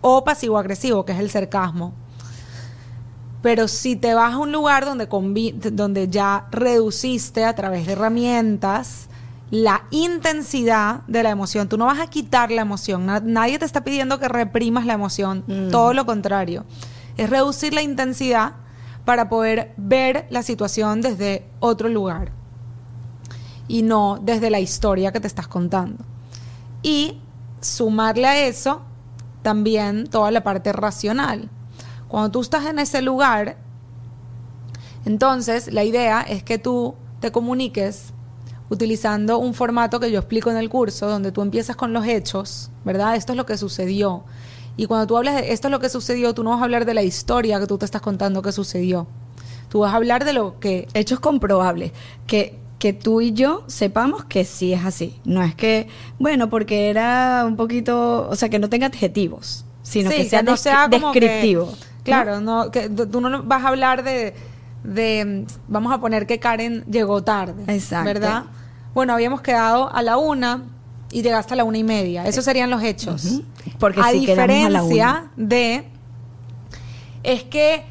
[0.00, 1.94] o pasivo-agresivo, que es el sarcasmo.
[3.42, 5.06] Pero si te vas a un lugar donde,
[5.70, 9.06] donde ya reduciste a través de herramientas
[9.50, 13.66] la intensidad de la emoción, tú no vas a quitar la emoción, na- nadie te
[13.66, 15.70] está pidiendo que reprimas la emoción, Mm.
[15.70, 16.64] todo lo contrario,
[17.16, 18.54] es reducir la intensidad
[19.04, 22.32] para poder ver la situación desde otro lugar
[23.68, 26.04] y no desde la historia que te estás contando.
[26.82, 27.20] Y
[27.60, 28.82] sumarle a eso
[29.42, 31.48] también toda la parte racional.
[32.08, 33.56] Cuando tú estás en ese lugar,
[35.04, 38.12] entonces la idea es que tú te comuniques
[38.70, 42.70] utilizando un formato que yo explico en el curso, donde tú empiezas con los hechos,
[42.84, 43.16] ¿verdad?
[43.16, 44.24] Esto es lo que sucedió.
[44.76, 46.84] Y cuando tú hablas de esto es lo que sucedió, tú no vas a hablar
[46.84, 49.06] de la historia que tú te estás contando que sucedió.
[49.68, 51.92] Tú vas a hablar de lo que Hechos comprobables.
[52.26, 55.18] Que, que tú y yo sepamos que sí es así.
[55.24, 60.10] No es que, bueno, porque era un poquito, o sea, que no tenga adjetivos, sino
[60.10, 61.72] Sí, que sea, no descri- sea como que- descriptivo.
[62.02, 64.34] claro, no, que tú tú no vas a hablar de,
[64.82, 68.04] de, vamos a poner que Karen llegó tarde, Exacto.
[68.06, 68.44] ¿verdad?
[68.92, 70.62] Bueno, habíamos quedado a la una
[71.14, 72.24] y llegaste a la una y media.
[72.26, 73.40] Esos serían los hechos.
[73.78, 75.88] Porque a la diferencia de
[77.22, 77.84] es que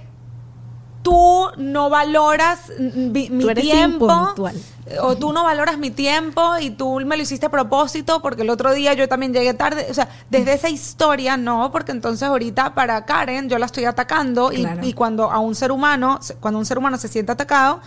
[1.02, 4.56] tú no valoras mi, mi Tú eres tiempo impuntual.
[5.02, 8.50] o tú no valoras mi tiempo y tú me lo hiciste a propósito porque el
[8.50, 9.88] otro día yo también llegué tarde.
[9.90, 14.52] O sea, desde esa historia no, porque entonces ahorita para Karen yo la estoy atacando
[14.52, 14.86] y- Claro.
[14.86, 17.82] y, cuando a un ser humano, cuando un ser humano se siente atacado,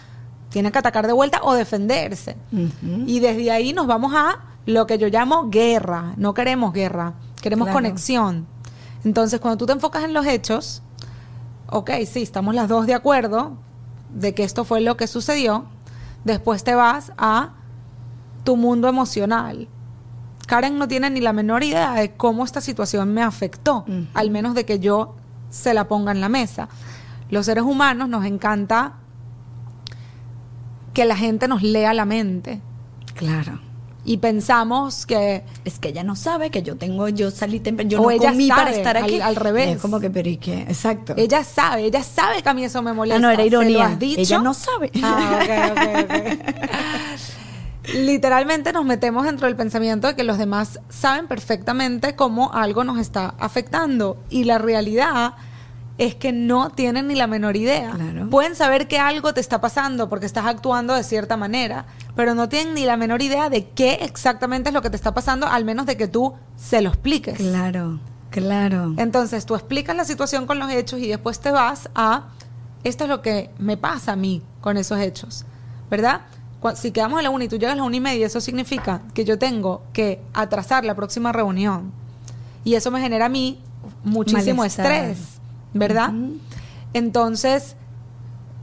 [0.51, 2.37] tiene que atacar de vuelta o defenderse.
[3.07, 6.13] Y desde ahí nos vamos a lo que yo llamo guerra.
[6.17, 7.77] No queremos guerra, queremos Claro.
[7.79, 8.47] conexión.
[9.05, 10.83] Entonces, cuando tú te enfocas en los hechos,
[11.71, 13.53] ok, sí, estamos las dos de acuerdo
[14.13, 15.65] de que esto fue lo que sucedió,
[16.25, 17.51] después te vas a
[18.45, 19.69] tu mundo emocional.
[20.47, 24.55] Karen no tiene ni la menor idea de cómo esta situación me afectó, al menos
[24.55, 25.15] de que yo
[25.51, 26.69] se la ponga en la mesa.
[27.31, 28.95] Los seres humanos nos encanta
[30.95, 32.61] que la gente nos lea la mente.
[33.15, 33.61] Claro.
[34.09, 37.99] Y pensamos que Es que ella no sabe que yo tengo, yo salí temprano, yo
[38.01, 39.17] O no ella comí para estar aquí.
[39.17, 39.77] al- al revés.
[39.77, 40.61] Es como que, pero ¿y qué?
[40.63, 41.13] Exacto.
[41.17, 43.17] ella sabe, ella sabe que a mí eso me molesta.
[43.17, 43.87] Ah, no, era ¿Se lo ironía.
[43.87, 44.21] has dicho?
[44.21, 44.93] Ella no sabe.
[45.03, 47.93] Ah, ok, ok, ok.
[47.95, 52.99] Literalmente nos metemos dentro del pensamiento de que los demás saben perfectamente cómo algo nos
[52.99, 54.17] está afectando.
[54.29, 55.35] Y la realidad
[55.99, 57.93] es que no tienen ni la menor idea.
[57.93, 58.29] Claro.
[58.29, 62.49] Pueden saber que algo te está pasando porque estás actuando de cierta manera, pero no
[62.49, 65.65] tienen ni la menor idea de qué exactamente es lo que te está pasando, al
[65.65, 67.39] menos de que tú se lo expliques.
[67.39, 67.99] Claro,
[68.31, 68.95] claro.
[68.99, 72.29] Entonces tú explicas la situación con los hechos y después te vas a,
[72.85, 75.47] esto es lo que me pasa a mí con esos hechos,
[75.91, 76.23] ¿verdad?
[76.75, 79.01] Si quedamos a la una y tú llegas a la una y media, eso significa
[79.15, 81.93] que yo tengo que atrasar la próxima reunión.
[82.65, 83.61] Y eso me genera a mí
[84.03, 84.91] muchísimo Malestar.
[84.91, 85.36] estrés,
[85.79, 86.13] ¿verdad?
[86.93, 87.77] Entonces,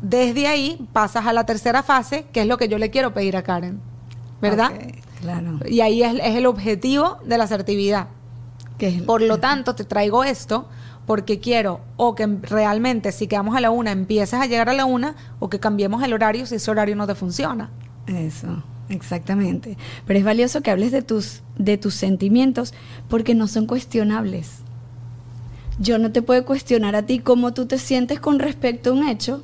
[0.01, 3.37] desde ahí pasas a la tercera fase, que es lo que yo le quiero pedir
[3.37, 3.79] a Karen,
[4.41, 4.71] ¿verdad?
[5.21, 5.59] Claro.
[5.69, 8.07] Y ahí es- es el objetivo de la asertividad.
[8.77, 10.67] Que es- Por lo tanto, te traigo esto
[11.05, 14.85] porque quiero o que realmente si quedamos a la una empieces a llegar a la
[14.85, 17.69] una o que cambiemos el horario si ese horario no te funciona.
[18.07, 19.77] Eso, exactamente.
[20.05, 22.73] Pero es valioso que hables de tus, de tus sentimientos
[23.07, 24.62] porque no son cuestionables.
[25.79, 29.07] Yo no te puedo cuestionar a ti cómo tú te sientes con respecto a un
[29.07, 29.43] hecho.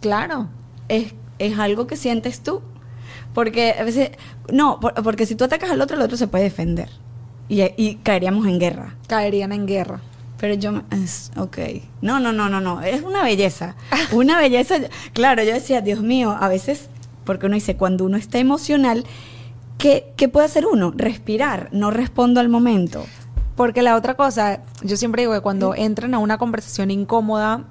[0.00, 0.48] Claro.
[0.88, 2.62] Es, es algo que sientes tú.
[3.34, 4.10] Porque a veces,
[4.52, 6.88] no, por- porque si tú atacas al otro, el otro se puede defender.
[7.48, 8.94] Y, y caeríamos en guerra.
[9.06, 10.00] Caerían en guerra.
[10.38, 11.58] Pero yo, es, ok.
[12.00, 12.80] No, no, no, no, no.
[12.82, 13.74] Es una belleza.
[14.12, 14.76] Una belleza.
[15.12, 16.88] Claro, yo decía, Dios mío, a veces,
[17.24, 19.04] porque uno dice, cuando uno está emocional,
[19.78, 20.92] ¿qué, qué puede hacer uno?
[20.94, 21.68] Respirar.
[21.72, 23.04] No respondo al momento.
[23.58, 27.64] Porque la otra cosa, yo siempre digo que cuando entren a una conversación incómoda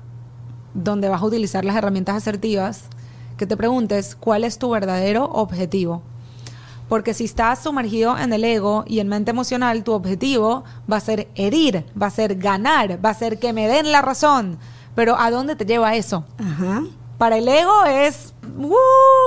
[0.73, 2.89] donde vas a utilizar las herramientas asertivas,
[3.37, 6.03] que te preguntes cuál es tu verdadero objetivo.
[6.89, 10.99] Porque si estás sumergido en el ego y en mente emocional, tu objetivo va a
[10.99, 14.57] ser herir, va a ser ganar, va a ser que me den la razón.
[14.93, 16.25] Pero ¿a dónde te lleva eso?
[16.37, 16.83] Ajá.
[17.17, 18.75] Para el ego es, ¡uh!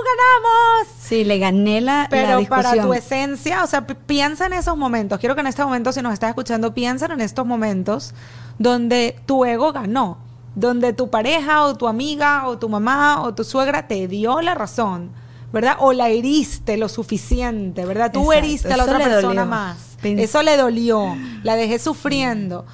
[0.04, 0.88] ¡Ganamos!
[1.00, 4.76] Sí, le gané la, la Pero para tu esencia, o sea, pi- piensa en esos
[4.76, 5.18] momentos.
[5.18, 8.14] Quiero que en este momento, si nos estás escuchando, piensa en estos momentos
[8.58, 10.18] donde tu ego ganó,
[10.54, 14.54] donde tu pareja o tu amiga o tu mamá o tu suegra te dio la
[14.54, 15.10] razón,
[15.52, 15.76] ¿verdad?
[15.80, 18.12] O la heriste lo suficiente, ¿verdad?
[18.12, 19.46] Tú Exacto, heriste a la eso otra persona dolió.
[19.46, 19.96] más.
[20.02, 22.64] Pens- Eso le dolió, la dejé sufriendo.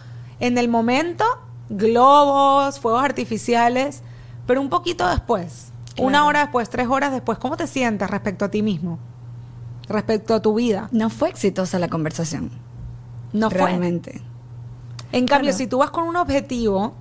[0.41, 1.25] En el momento,
[1.91, 4.03] globos, fuegos artificiales,
[4.47, 8.51] pero un poquito después, una hora después, tres horas después, ¿cómo te sientes respecto a
[8.51, 8.99] ti mismo?
[9.89, 10.89] Respecto a tu vida.
[10.93, 12.51] No fue exitosa la conversación.
[13.33, 13.59] No fue.
[13.61, 14.21] realmente.
[15.13, 15.59] En cambio, Claro.
[15.59, 16.95] si tú vas con un objetivo,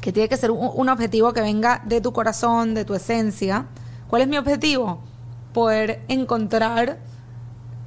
[0.00, 3.66] que tiene que ser un, un objetivo que venga de tu corazón, de tu esencia,
[4.08, 5.00] ¿cuál es mi objetivo?
[5.52, 6.98] Poder encontrar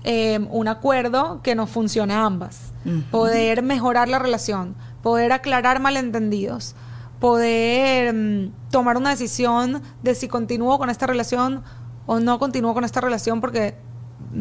[0.05, 2.71] eh, un acuerdo que nos funcione a ambas,
[3.11, 6.75] poder mejorar la relación, poder aclarar malentendidos,
[7.23, 11.63] poder mm, tomar una decisión de si continúo con esta relación
[12.05, 13.75] o no continúo con esta relación porque,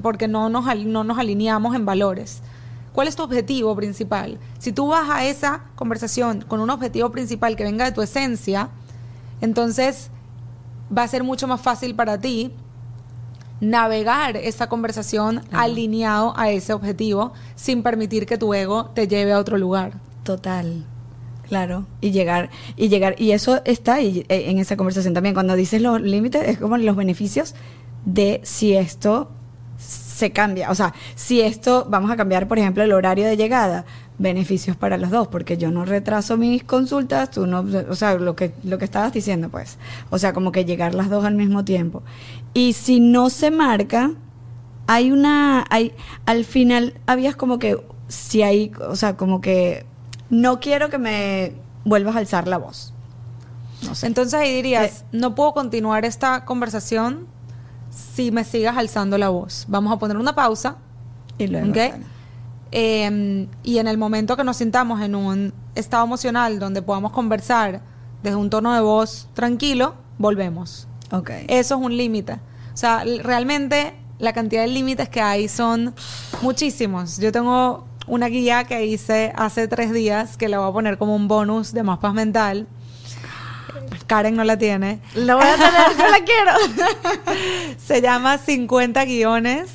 [0.02, 2.42] porque no, nos, al- no nos alineamos en valores.
[2.92, 4.40] ¿Cuál es tu objetivo principal?
[4.58, 8.68] Si tú vas a esa conversación con un objetivo principal que venga de tu esencia,
[9.40, 10.10] entonces
[10.90, 12.52] va a ser mucho más fácil para ti
[13.60, 15.64] navegar esa conversación Claro.
[15.66, 19.92] alineado a ese objetivo sin permitir que tu ego te lleve a otro lugar.
[20.24, 20.84] Total.
[21.52, 21.84] Claro.
[22.00, 25.34] Y llegar, y llegar, y eso está eh, en esa conversación también.
[25.34, 27.54] Cuando dices los límites, es como los beneficios
[28.06, 29.30] de si esto
[29.76, 30.70] se cambia.
[30.70, 33.84] O sea, si esto, vamos a cambiar, por ejemplo, el horario de llegada,
[34.16, 38.34] beneficios para los dos, porque yo no retraso mis consultas, tú no, o sea, lo
[38.34, 39.76] que, lo que estabas diciendo, pues.
[40.08, 42.02] O sea, como que llegar las dos al mismo tiempo.
[42.54, 44.12] Y si no se marca,
[44.86, 45.92] hay una, hay,
[46.24, 47.76] al final habías como que,
[48.08, 49.84] si hay, o sea, como que
[50.32, 51.52] no quiero que me
[51.84, 52.94] vuelvas a alzar la voz.
[53.86, 54.06] No sé.
[54.06, 55.04] Entonces ahí dirías, Eh.
[55.12, 57.26] no puedo continuar esta conversación
[57.90, 59.66] si me sigas alzando la voz.
[59.68, 60.76] Vamos a poner una pausa
[61.36, 61.74] y luego, ¿ok?
[61.74, 62.04] tal.
[62.70, 67.82] Eh, y en el momento que nos sintamos en un estado emocional donde podamos conversar
[68.22, 70.88] desde un tono de voz tranquilo, volvemos.
[71.10, 71.30] Ok.
[71.48, 72.34] Eso es un límite.
[72.72, 75.94] O sea, realmente la cantidad de límites que hay son
[76.40, 77.18] muchísimos.
[77.18, 81.14] Yo tengo una guía que hice hace tres días que la voy a poner como
[81.14, 82.66] un bonus de más paz mental.
[84.06, 85.00] Karen no la tiene.
[85.14, 87.76] Lo voy a tener, yo la quiero.
[87.78, 89.70] Se llama 50 guiones.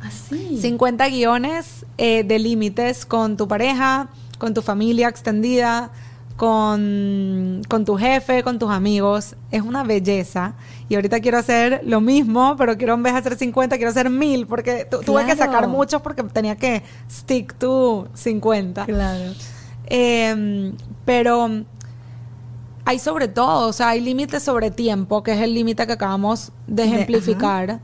[0.00, 0.58] Así.
[0.60, 4.08] 50 guiones eh, de límites con tu pareja,
[4.38, 5.90] con tu familia extendida,
[6.38, 10.54] con, con tu jefe, con tus amigos, es una belleza.
[10.88, 14.08] Y ahorita quiero hacer lo mismo, pero quiero en vez de hacer 50, quiero hacer
[14.08, 18.86] 1000, porque tu- tuve que sacar muchos porque tenía que stick to 50.
[18.86, 19.32] Claro.
[19.86, 20.72] Eh,
[21.04, 21.64] pero
[22.84, 26.52] hay sobre todo, o sea, hay límites sobre tiempo, que es el límite que acabamos
[26.66, 27.80] de De- ejemplificar.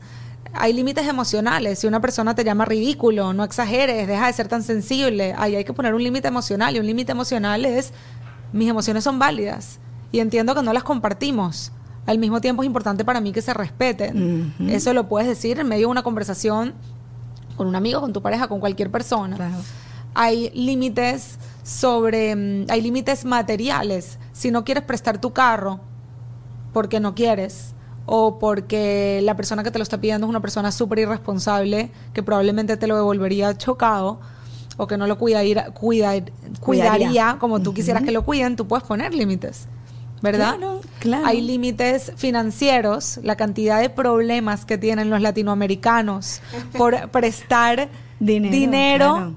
[0.57, 1.79] hay límites emocionales.
[1.79, 5.35] Si una persona te llama ridículo, no exageres, deja de ser tan sensible.
[5.37, 6.75] Ahí hay que poner un límite emocional.
[6.75, 7.91] Y un límite emocional es,
[8.55, 9.79] mis emociones son válidas.
[10.11, 11.71] Y entiendo que no las compartimos.
[12.05, 14.53] Al mismo tiempo es importante para mí que se respeten.
[14.69, 16.73] Eso lo puedes decir en medio de una conversación
[17.57, 19.55] con un amigo, con tu pareja, con cualquier persona Claro.
[20.13, 24.19] hay límites sobre, mm, hay límites materiales.
[24.33, 25.79] Si no quieres prestar tu carro
[26.73, 27.73] porque no quieres
[28.05, 32.21] o porque la persona que te lo está pidiendo es una persona súper irresponsable que
[32.21, 34.19] probablemente te lo devolvería chocado
[34.77, 37.37] o que no lo cuidaría, cuidar- cuidaría, Cuidaría.
[37.39, 39.67] como tú quisieras que lo cuiden, tú puedes poner límites.
[40.21, 40.55] ¿Verdad?
[40.57, 41.25] Claro, claro.
[41.27, 46.41] Hay límites financieros, la cantidad de problemas que tienen los latinoamericanos
[46.77, 49.33] por prestar Dinero, dinero claro.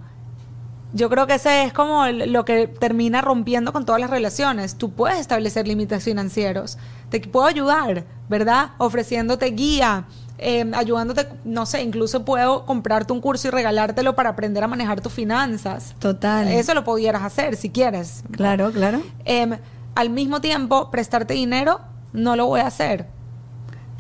[0.94, 4.76] yo creo que ese es como lo que termina rompiendo con todas las relaciones.
[4.76, 6.78] Tú puedes establecer límites financieros.
[7.10, 8.70] Te puedo ayudar, ¿verdad?
[8.78, 10.06] Ofreciéndote guía,
[10.38, 15.00] eh, ayudándote, no sé, incluso puedo comprarte un curso y regalártelo para aprender a manejar
[15.00, 15.94] tus finanzas.
[15.98, 16.48] Total.
[16.48, 18.22] Eso lo pudieras hacer si quieres.
[18.30, 19.02] Claro, claro.
[19.24, 19.58] Em,
[19.94, 21.80] al mismo tiempo, prestarte dinero
[22.12, 23.06] no lo voy a hacer.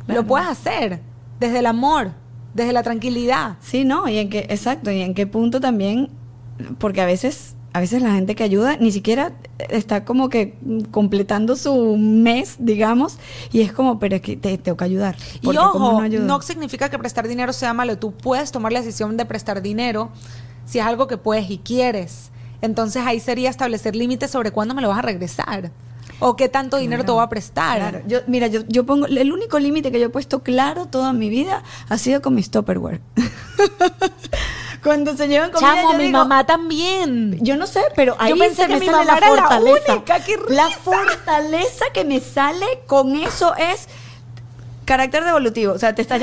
[0.06, 0.22] Claro.
[0.22, 1.00] Lo puedes hacer
[1.40, 2.12] desde el amor,
[2.54, 3.56] desde la tranquilidad.
[3.60, 6.10] Sí, no, y en qué, exacto, y en qué punto también,
[6.78, 9.32] porque a veces, a veces la gente que ayuda ni siquiera
[9.68, 10.56] está como que
[10.90, 13.18] completando su mes, digamos,
[13.52, 15.16] y es como, pero es que te tengo que ayudar.
[15.40, 17.98] Y porque ¿cómo ojo, no no significa que prestar dinero sea malo.
[17.98, 20.10] Tú puedes tomar la decisión de prestar dinero
[20.64, 22.30] si es algo que puedes y quieres.
[22.60, 25.70] Entonces ahí sería establecer límites sobre cuándo me lo vas a regresar.
[26.20, 27.78] O qué tanto dinero te Claro, voy a prestar.
[27.78, 31.12] Claro, yo, mira, yo, yo pongo, el único límite que yo he puesto claro toda
[31.12, 33.00] mi vida ha sido con mis Tupperware.
[34.82, 37.38] Cuando se llevan comida, Chamo, yo mi digo, mamá también.
[37.40, 39.28] Yo no sé, pero ahí Yo pensé se que me mi sale mamá la era
[39.36, 39.92] la fortaleza.
[39.94, 43.88] única, qué La fortaleza que me sale con eso es
[44.84, 45.72] carácter devolutivo.
[45.74, 46.20] O sea, te estás,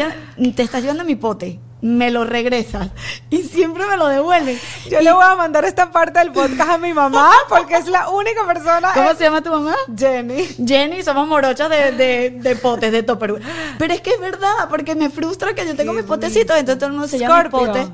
[0.56, 2.88] te estás llevando mi pote, me lo regresas
[3.30, 4.60] y siempre me lo devuelven.
[4.90, 8.10] Yo le voy a mandar esta parte del podcast a mi mamá porque es la
[8.10, 8.92] única persona.
[8.94, 9.76] ¿Cómo se llama tu mamá?
[9.96, 10.48] Jenny.
[10.66, 13.40] Jenny, somos morochas de, de, de potes, de topper.
[13.78, 16.88] Pero es que es verdad, porque me frustra que yo tengo mis potecitos, entonces todo
[16.88, 17.68] el mundo se llama Scorpio.
[17.68, 17.88] pote.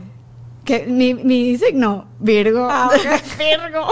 [0.66, 2.68] Que mi, mi signo, Virgo.
[2.70, 3.38] Ah, ok.
[3.39, 3.88] Virgo.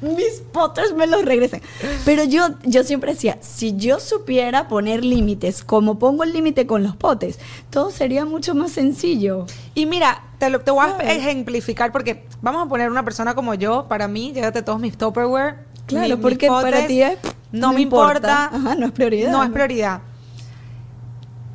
[0.00, 1.60] Mis potes me los regresan.
[2.04, 6.82] Pero yo, yo siempre decía, si yo supiera poner límites, como pongo el límite con
[6.82, 7.38] los potes,
[7.70, 9.46] todo sería mucho más sencillo.
[9.74, 11.18] Y mira, te, lo, te voy a ¿Sabes?
[11.18, 15.56] ejemplificar porque vamos a poner una persona como yo, para mí, llévate todos mis Tupperware.
[15.86, 17.18] Claro, mi- mis porque para potes, ti es-
[17.52, 18.48] no, no me importa.
[18.50, 18.50] importa.
[18.70, 20.00] Ajá, no es prioridad, No es prioridad.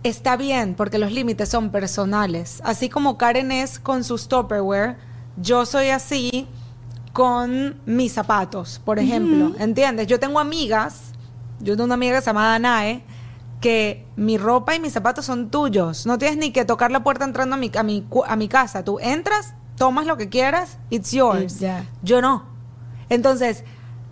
[0.04, 2.62] Está bien, porque los límites son personales.
[2.66, 4.98] Así como Karen es con sus Tupperware,
[5.38, 6.48] yo soy así
[7.14, 9.54] con mis zapatos, por ejemplo.
[9.60, 10.08] ¿Entiendes?
[10.08, 11.14] Yo tengo amigas,
[11.60, 13.04] yo tengo una amiga que se llama Danae,
[13.62, 16.06] que mi ropa y mis zapatos son tuyos.
[16.06, 18.84] No tienes ni que tocar la puerta entrando a mi, a mi, a mi casa.
[18.84, 21.60] Tú entras, tomas lo que quieras, it's yours.
[22.02, 22.44] Yo no.
[23.08, 23.64] Entonces,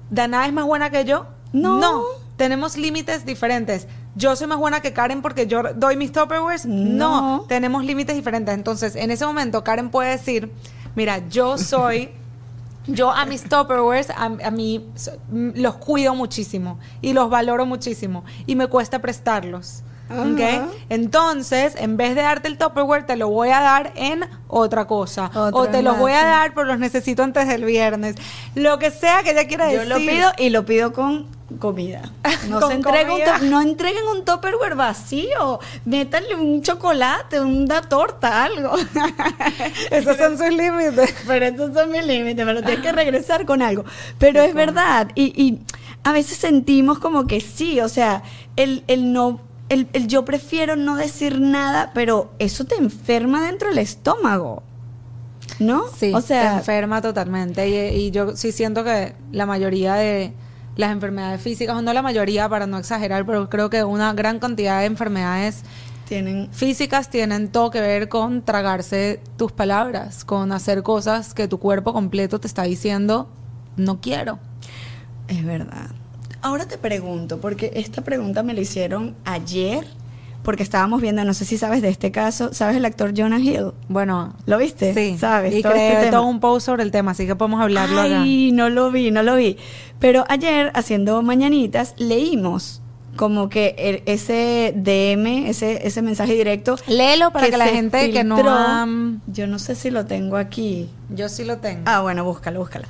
[0.09, 1.25] ¿Danae es más buena que yo?
[1.51, 2.01] No.
[2.37, 3.87] Tenemos límites diferentes.
[4.16, 6.66] Yo soy más buena que Karen porque yo doy mis Tupperwares.
[6.66, 7.38] No.
[7.38, 7.45] No.
[7.47, 8.53] Tenemos límites diferentes.
[8.53, 10.51] Entonces, en ese momento, Karen puede decir,
[10.95, 12.12] mira, yo soy...
[12.88, 14.89] Yo a mis Tupperwares, a, a mí
[15.30, 19.84] los cuido muchísimo y los valoro muchísimo y me cuesta prestarlos.
[20.20, 20.41] ¿Ok?
[20.41, 20.68] Ajá.
[20.89, 25.32] Entonces, en vez de darte el Tupperware, te lo voy a dar en otra cosa.
[25.53, 28.16] O te los voy a dar, pero los necesito antes del viernes.
[28.55, 29.89] Lo que sea que ella quiera Yo decir.
[29.89, 31.28] lo pido y lo pido con
[31.59, 32.01] comida.
[32.49, 33.38] No se entrega un comida.
[33.39, 35.59] no entreguen un Tupperware vacío.
[35.86, 38.76] Métanle un chocolate, una torta, algo.
[39.91, 41.14] Esos son sus límites.
[41.28, 43.84] Pero estos son mis límites, me lo tienes que regresar con algo.
[44.18, 45.09] Pero es verdad.
[45.16, 45.59] Y, y
[46.03, 48.24] a veces sentimos como que sí, o sea,
[48.55, 49.41] el, el no.
[49.72, 54.63] El, el yo prefiero no decir nada, pero eso te enferma dentro del estómago.
[55.59, 55.84] ¿No?
[55.95, 57.69] Sí, o sea, te enferma totalmente.
[57.69, 60.34] Y, y yo sí siento que la mayoría de
[60.76, 64.39] las enfermedades físicas, o no la mayoría para no exagerar, pero creo que una gran
[64.39, 65.63] cantidad de enfermedades
[66.05, 71.59] tienen físicas tienen todo que ver con tragarse tus palabras, con hacer cosas que tu
[71.59, 73.30] cuerpo completo te está diciendo,
[73.78, 74.38] no quiero.
[75.30, 75.91] Es verdad.
[76.41, 79.85] Ahora te pregunto, porque esta pregunta me la hicieron ayer
[80.43, 83.73] porque estábamos viendo, no sé si sabes de este caso, ¿sabes el actor Jonah Hill?
[83.89, 84.93] Bueno, ¿Lo viste?
[84.93, 85.17] sí.
[85.17, 85.53] ¿Sabes?
[85.53, 88.21] Y todo este creé todo un post sobre el tema, así que podemos hablarlo acá.
[88.21, 89.57] Ay, no lo vi, no lo vi.
[89.99, 92.80] Pero ayer, haciendo mañanitas, leímos
[93.16, 96.76] como que ese DM, ese, ese mensaje directo.
[96.88, 98.88] Léelo para que, la gente que no ha-
[99.28, 100.89] Yo no sé si lo tengo aquí.
[101.09, 101.82] Yo sí lo tengo.
[101.86, 102.86] Ah, bueno, búscalo, búscalo.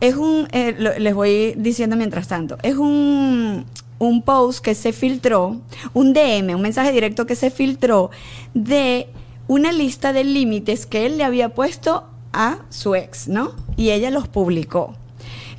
[0.00, 3.64] Es un, eh, lo- les voy diciendo mientras tanto, es un,
[3.98, 5.60] un post que se filtró,
[5.92, 8.10] un DM, un mensaje directo que se filtró
[8.54, 9.08] de
[9.48, 13.52] una lista de límites que él le había puesto a su ex, ¿no?
[13.76, 14.94] Y ella los publicó.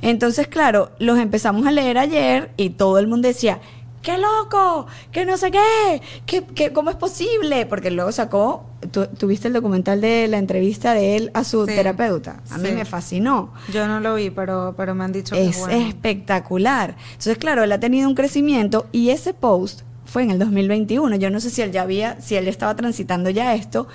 [0.02, 3.60] Entonces, claro, los empezamos a leer ayer y todo el mundo decía,
[4.06, 4.86] ¡qué loco!
[5.10, 6.00] ¡Que no sé qué!
[6.26, 7.66] ¿Qué, qué cómo es posible?
[7.66, 11.74] Porque luego sacó, tú- tuviste el documental de la entrevista de él a su Sí,
[11.74, 12.40] terapeuta.
[12.50, 12.74] A mí sí.
[12.74, 13.52] me fascinó.
[13.72, 15.74] Yo no lo vi, pero, pero me han dicho que Es bueno.
[15.88, 16.94] espectacular.
[17.08, 21.16] Entonces, claro, él ha tenido un crecimiento y ese post fue en el 2021.
[21.16, 23.88] Yo no sé si él ya había, si él estaba transitando ya esto,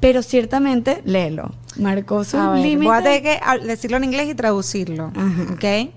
[0.00, 1.50] pero ciertamente, léelo.
[1.78, 2.88] Marcó ver, límites.
[2.88, 5.12] voy a tener que decirlo en inglés y traducirlo.
[5.16, 5.52] Ajá.
[5.54, 5.90] ¿Ok?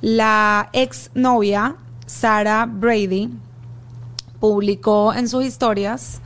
[0.00, 1.76] La ex novia,
[2.12, 3.30] Sarah Brady,
[4.38, 6.20] publicó en sus historias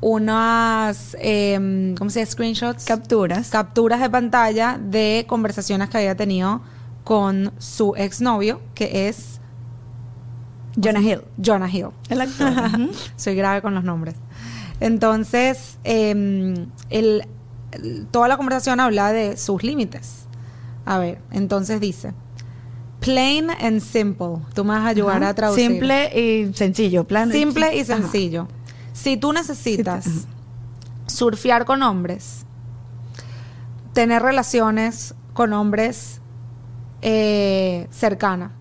[0.00, 2.30] unas, em, ¿cómo se llama?
[2.30, 2.84] Screenshots.
[2.84, 3.48] capturas.
[3.48, 6.60] capturas de pantalla de conversaciones que había tenido
[7.04, 9.40] con su exnovio, que es
[10.82, 11.22] Jonah Hill.
[11.42, 11.88] Jonah Hill.
[12.10, 12.52] El actor.
[13.16, 14.16] Soy grave con los nombres.
[14.80, 16.10] Entonces, eh,
[16.90, 17.26] el-
[17.72, 20.26] el- toda la conversación habla de sus límites.
[20.84, 22.12] A ver, entonces dice,
[23.04, 24.38] plain and simple.
[24.54, 25.70] Tú me vas a ayudar a traducir.
[25.70, 27.04] Simple y sencillo.
[27.04, 27.96] Plan Simple y Ajá.
[27.96, 28.48] sencillo.
[28.92, 30.26] Si tú necesitas
[31.06, 32.46] surfear con hombres,
[33.92, 36.20] tener relaciones con hombres
[37.02, 38.52] eh, cercana,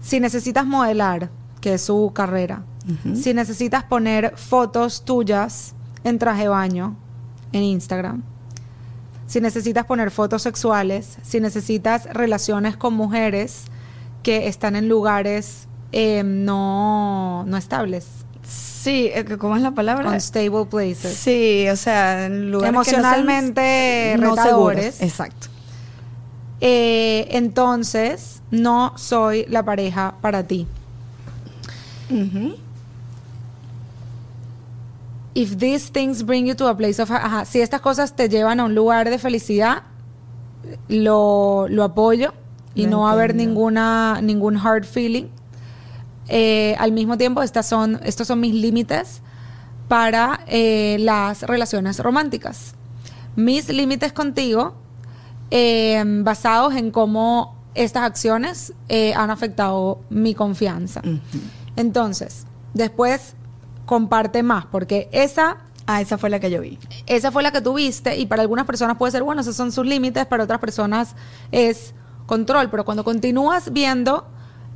[0.00, 1.30] si necesitas modelar,
[1.60, 2.64] que es su carrera,
[3.14, 6.96] si necesitas poner fotos tuyas en traje de baño
[7.52, 8.22] en Instagram,
[9.32, 13.62] si necesitas poner fotos sexuales, si necesitas relaciones con mujeres
[14.22, 18.06] que están en lugares eh, no, no estables,
[18.44, 20.10] Sí, eh, ¿cómo es la palabra?
[20.10, 21.14] unstable places.
[21.16, 25.00] Sí, o sea, en lugares que no sean- Emocionalmente no retadores.
[25.00, 25.46] Exacto.
[26.60, 30.66] Eh, entonces, no soy la pareja para ti.
[32.10, 32.56] Ujú.
[35.34, 37.10] If these things bring you to a place of...
[37.10, 39.84] Ajá, si estas cosas te llevan a un lugar de felicidad,
[40.88, 42.34] lo, lo apoyo
[42.74, 45.26] y no va a haber ninguna, ningún hard feeling.
[46.28, 49.22] Eh, al mismo tiempo, estas son, estos son mis límites
[49.88, 52.74] para eh, las relaciones románticas.
[53.36, 54.74] Mis límites contigo,
[55.50, 61.00] eh, basados en cómo estas acciones eh, han afectado mi confianza.
[61.00, 61.20] Ujú.
[61.76, 63.34] Entonces, después
[63.86, 66.78] comparte más, porque esa, Ah, esa fue la que yo vi.
[67.06, 69.84] esa fue la que tuviste y para algunas personas puede ser, bueno, esos son sus
[69.84, 71.16] límites, para otras personas
[71.50, 71.92] es
[72.26, 74.26] control, pero cuando continúas viendo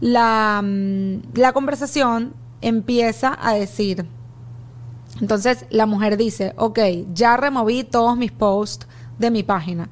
[0.01, 4.07] la, mm, la conversación, empieza a decir,
[5.21, 6.79] entonces la mujer dice, ok,
[7.15, 8.87] ya removí todos mis posts
[9.19, 9.89] de mi página.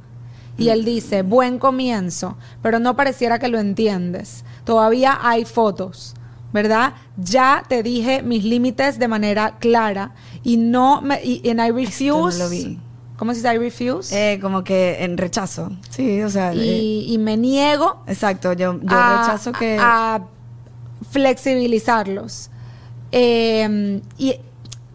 [0.57, 4.45] Y él dice, buen comienzo, pero no pareciera que lo entiendes.
[4.65, 6.15] Todavía hay fotos,
[6.55, 6.95] ¿verdad?
[7.17, 11.21] Ya te dije mis límites de manera clara y no me...
[11.23, 12.39] Y, and I refuse...
[12.39, 12.79] no lo vi.
[13.17, 14.15] ¿Cómo se dice I refuse?
[14.35, 15.73] Eh, como que en rechazo.
[15.91, 16.53] Sí, o sea.
[16.53, 19.79] eh, y, y me niego exacto, yo, yo a, rechazo que.
[19.81, 20.23] a
[21.11, 22.51] flexibilizarlos.
[23.11, 24.37] Eh, y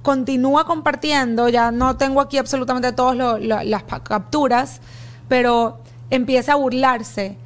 [0.01, 4.80] continúa compartiendo, ya no tengo aquí absolutamente todas las capturas,
[5.28, 5.80] pero
[6.10, 7.38] empieza a burlarse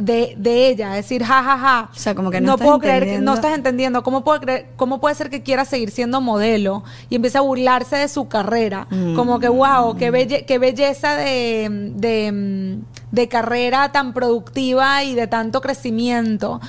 [0.00, 1.90] de, de ella, decir, ja, ja, ja.
[1.92, 4.02] O sea, como que no estás puedo creer que no estás entendiendo.
[4.02, 6.84] ¿Cómo puede, creer, ¿Cómo puede ser que quiera seguir siendo modelo?
[7.10, 8.86] Y empieza a burlarse de su carrera.
[8.90, 9.14] Mm.
[9.14, 12.78] Como que, wow, qué, belle- qué belleza de, de,
[13.10, 16.60] de carrera tan productiva y de tanto crecimiento.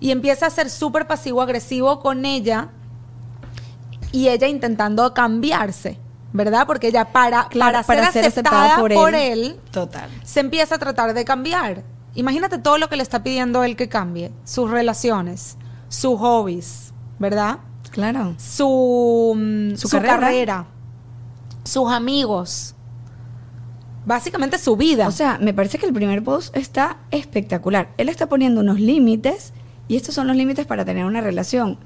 [0.00, 2.68] Y empieza a ser súper pasivo-agresivo con ella
[4.10, 5.98] y ella intentando cambiarse,
[6.32, 6.66] ¿verdad?
[6.66, 10.10] Porque ella para, Claro, para, ser, aceptada, por, él, Total.
[10.24, 11.82] se empieza a tratar de cambiar.
[12.14, 14.32] Imagínate todo lo que le está pidiendo él que cambie.
[14.44, 15.56] Sus relaciones,
[15.88, 17.58] sus hobbies, ¿verdad?
[17.90, 18.34] Claro.
[18.38, 20.18] Su, mm, Su su, carrera.
[20.20, 20.66] carrera.
[21.64, 22.74] sus amigos.
[24.04, 25.06] Básicamente su vida.
[25.06, 27.90] O sea, me parece que el primer post está espectacular.
[27.98, 29.52] Él está poniendo unos límites
[29.88, 31.78] y estos son los límites para tener una relación.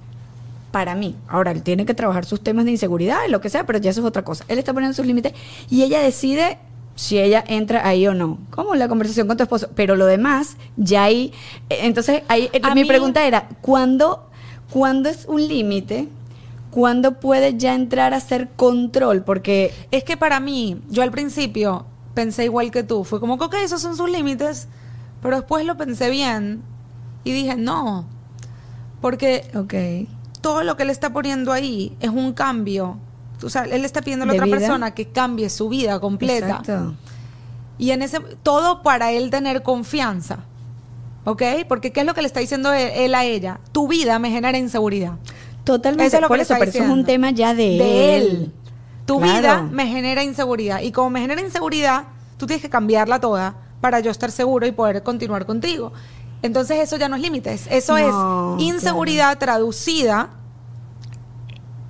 [0.72, 1.16] Para mí.
[1.28, 3.90] Ahora, él tiene que trabajar sus temas de inseguridad y lo que sea, pero ya
[3.90, 4.44] eso es otra cosa.
[4.48, 5.32] Él está poniendo sus límites
[5.70, 6.58] y ella decide
[6.96, 8.38] si ella entra ahí o no.
[8.50, 9.68] Como la conversación con tu esposo.
[9.76, 11.32] Pero lo demás, ya ahí.
[11.70, 14.28] eh, Entonces, ahí, eh, A mi mí- pregunta era: ¿cuándo,
[14.70, 16.08] ¿cuándo es un límite?
[16.72, 19.22] ¿cuándo puede ya entrar a ser control?
[19.22, 23.02] Porque Es que para mí, yo al principio pensé igual que tú.
[23.04, 24.68] Fue como que, ok, esos son sus límites.
[25.22, 26.60] Pero después lo pensé bien
[27.24, 28.04] y dije, no.
[29.00, 29.74] Porque Ok.
[30.42, 32.98] todo lo que él está poniendo ahí es un cambio.
[33.42, 34.58] O sea, él está pidiendo a la ¿De otra vida?
[34.58, 36.46] persona que cambie su vida completa.
[36.60, 36.94] Exacto.
[37.78, 40.38] Y en ese todo para él tener confianza.
[41.24, 41.42] ¿Ok?
[41.68, 43.60] Porque ¿qué es lo que le está diciendo él, él a ella?
[43.72, 45.14] Tu vida me genera inseguridad.
[45.64, 46.06] Totalmente.
[46.06, 46.94] Eso es lo que le está pero eso es diciendo.
[47.00, 48.22] un tema ya de, De él.
[48.26, 48.52] él.
[49.04, 49.38] Tu Claro.
[49.38, 50.80] vida me genera inseguridad.
[50.80, 52.04] Y como me genera inseguridad,
[52.38, 55.92] tú tienes que cambiarla toda para yo estar seguro y poder continuar contigo.
[56.42, 57.66] Entonces eso ya no es límites.
[57.70, 60.30] Eso No, es inseguridad traducida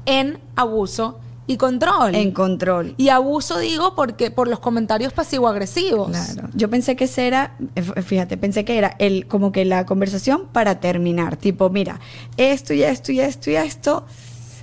[0.07, 2.15] en abuso y control.
[2.15, 2.95] En control.
[2.97, 6.09] y abuso digo porque por los comentarios pasivo-agresivos.
[6.11, 6.49] Claro.
[6.55, 10.47] Yo pensé que ese era, eh, fíjate, pensé que era el, como que la conversación
[10.53, 11.37] para terminar.
[11.37, 12.01] Tipo, mira,
[12.37, 14.05] esto y esto y esto y esto.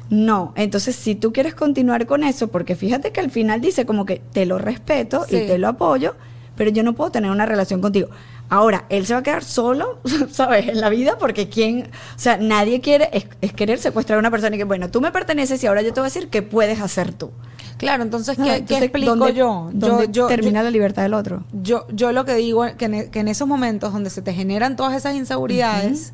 [0.09, 0.53] No.
[0.55, 4.21] Entonces, si tú quieres continuar con eso, porque fíjate que al final dice como que
[4.33, 5.37] te lo respeto Sí.
[5.37, 6.15] y te lo apoyo,
[6.55, 8.09] pero yo no puedo tener una relación contigo.
[8.49, 9.99] Ahora, él se va a quedar solo,
[10.31, 10.67] ¿sabes?
[10.67, 14.29] En la vida, porque quién, o sea, nadie quiere, es, es querer secuestrar a una
[14.29, 16.41] persona y que, bueno, tú me perteneces y ahora yo te voy a decir qué
[16.43, 17.31] puedes hacer tú.
[17.77, 19.69] Claro, entonces, ¿qué, explico ¿dónde- yo?
[19.73, 21.43] dónde yo, yo, termina yo- la libertad del otro.
[21.63, 24.33] yo, yo lo que digo es que en, que en esos momentos donde se te
[24.33, 26.13] generan todas esas inseguridades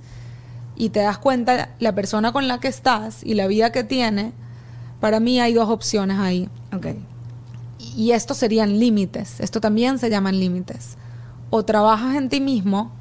[0.77, 4.31] y te das cuenta la persona con la que estás y la vida que tiene,
[5.01, 6.47] para mí hay dos opciones ahí.
[6.73, 6.87] Ok.
[7.97, 9.39] Y esto serían límites.
[9.41, 10.97] Esto también se llaman límites.
[11.49, 12.91] O trabajas en ti mismo,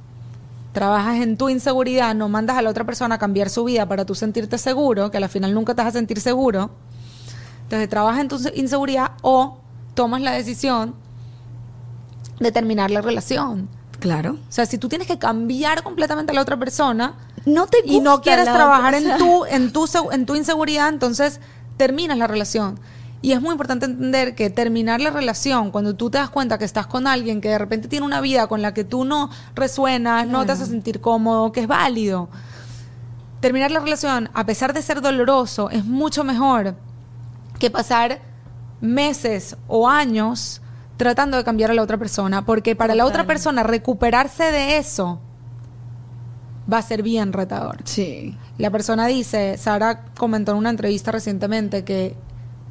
[0.73, 4.05] trabajas en tu inseguridad, no mandas a la otra persona a cambiar su vida para
[4.05, 6.71] tú sentirte seguro, que al final nunca te vas a sentir seguro.
[7.65, 9.59] Entonces trabajas en tu inseguridad o
[9.95, 10.95] tomas la decisión
[12.41, 13.69] de terminar la relación.
[13.99, 14.33] Claro.
[14.49, 18.01] O sea, si tú tienes que cambiar completamente a la otra persona No te y
[18.01, 21.41] no quieres trabajar otra- en tu, en, tu, en tu inseguridad, entonces
[21.77, 22.79] terminas la relación.
[23.21, 26.65] Y es muy importante entender que terminar la relación, cuando tú te das cuenta que
[26.65, 30.27] estás con alguien que de repente tiene una vida con la que tú no resuenas,
[30.27, 32.29] no te hace sentir cómodo, que es válido.
[33.41, 36.77] Terminar la relación, a pesar de ser doloroso, es mucho mejor
[37.59, 38.21] que pasar
[38.81, 40.61] meses o años
[40.97, 45.21] tratando de cambiar a la otra persona, porque para la otra persona recuperarse de eso
[46.71, 47.79] va a ser bien retador.
[47.85, 48.37] Sí.
[48.59, 52.17] La persona dice, Sara comentó en una entrevista recientemente que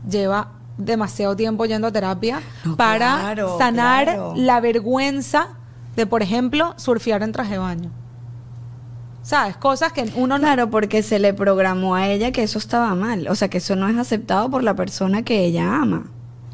[0.10, 4.34] lleva demasiado tiempo yendo a terapia No, para claro, sanar claro.
[4.36, 5.50] la vergüenza
[5.96, 7.92] de, por ejemplo, surfear en traje de baño.
[9.24, 9.58] ¿Sabes?
[9.58, 10.44] Cosas que uno no...
[10.44, 13.28] Claro, porque se le programó a ella que eso estaba mal.
[13.28, 16.06] O sea, que eso no es aceptado por la persona que ella ama.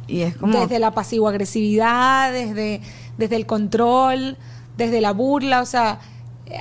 [0.07, 0.59] Y es como.
[0.59, 2.81] Desde la pasivo-agresividad, desde,
[3.17, 4.37] desde el control,
[4.75, 5.99] desde la burla, o sea,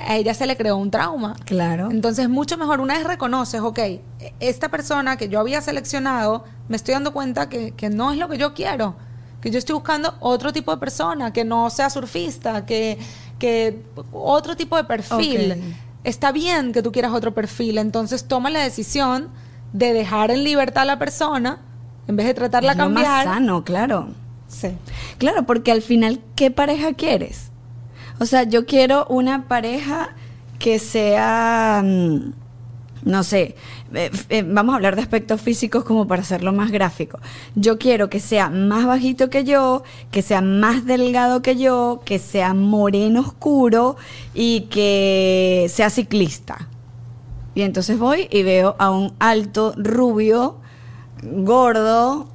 [0.05, 1.35] a ella se le creó un trauma.
[1.45, 1.91] Claro.
[1.91, 3.79] Entonces, mucho mejor una vez reconoces, ok,
[4.39, 8.29] esta persona que yo había seleccionado, me estoy dando cuenta que, que no es lo
[8.29, 8.95] que yo quiero,
[9.41, 12.97] que yo estoy buscando otro tipo de persona, que no sea surfista, que,
[13.39, 15.75] que otro tipo de perfil.
[16.03, 19.29] Está bien que tú quieras otro perfil, entonces toma la decisión
[19.73, 21.59] de dejar en libertad a la persona
[22.07, 23.25] en vez de tratarla a lo más cambiar.
[23.25, 24.09] sano, claro.
[24.47, 24.69] Sí.
[25.17, 27.52] Claro, porque al final, ¿qué pareja quieres?
[28.19, 30.15] O sea, yo quiero una pareja
[30.59, 32.33] que sea, mm,
[33.03, 33.55] no sé,
[33.93, 37.19] eh, eh, vamos a hablar de aspectos físicos como para hacerlo más gráfico.
[37.55, 42.19] Yo quiero que sea más bajito que yo, que sea más delgado que yo, que
[42.19, 43.97] sea moreno oscuro
[44.33, 46.69] y que sea ciclista.
[47.55, 50.57] Y entonces voy y veo a un alto rubio,
[51.21, 52.29] gordo,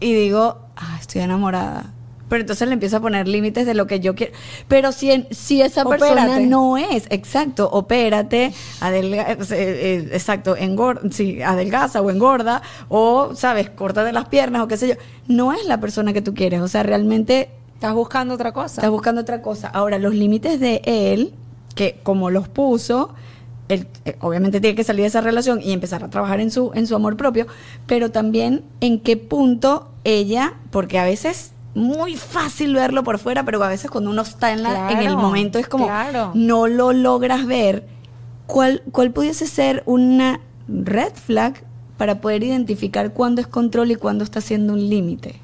[0.00, 1.92] y digo, ah, estoy enamorada.
[2.30, 4.32] Pero entonces le empiezo a poner límites de lo que yo quiero.
[4.68, 11.02] Pero si, en- si esa persona no es, exacto, opérate, adelga, eh, eh, exacto, engor,
[11.12, 14.94] sí, adelgaza o engorda, o, sabes, corta de las piernas o qué sé yo,
[15.28, 16.62] no es la persona que tú quieres.
[16.62, 18.74] O sea, realmente Estás buscando otra cosa.
[18.82, 19.68] Estás buscando otra cosa.
[19.68, 21.32] Ahora, los límites de él,
[21.74, 23.14] que como los puso,
[23.68, 26.72] él eh, obviamente tiene que salir de esa relación y empezar a trabajar en su,
[26.74, 27.46] en su amor propio,
[27.86, 33.62] pero también en qué punto ella, porque a veces muy fácil verlo por fuera, pero
[33.62, 36.32] a veces cuando uno está en, la, en el momento es como claro.
[36.34, 37.86] no lo logras ver.
[38.46, 41.62] ¿Cuál, ¿Cuál pudiese ser una red flag
[41.96, 45.40] para poder identificar cuándo es control y cuándo está siendo un límite?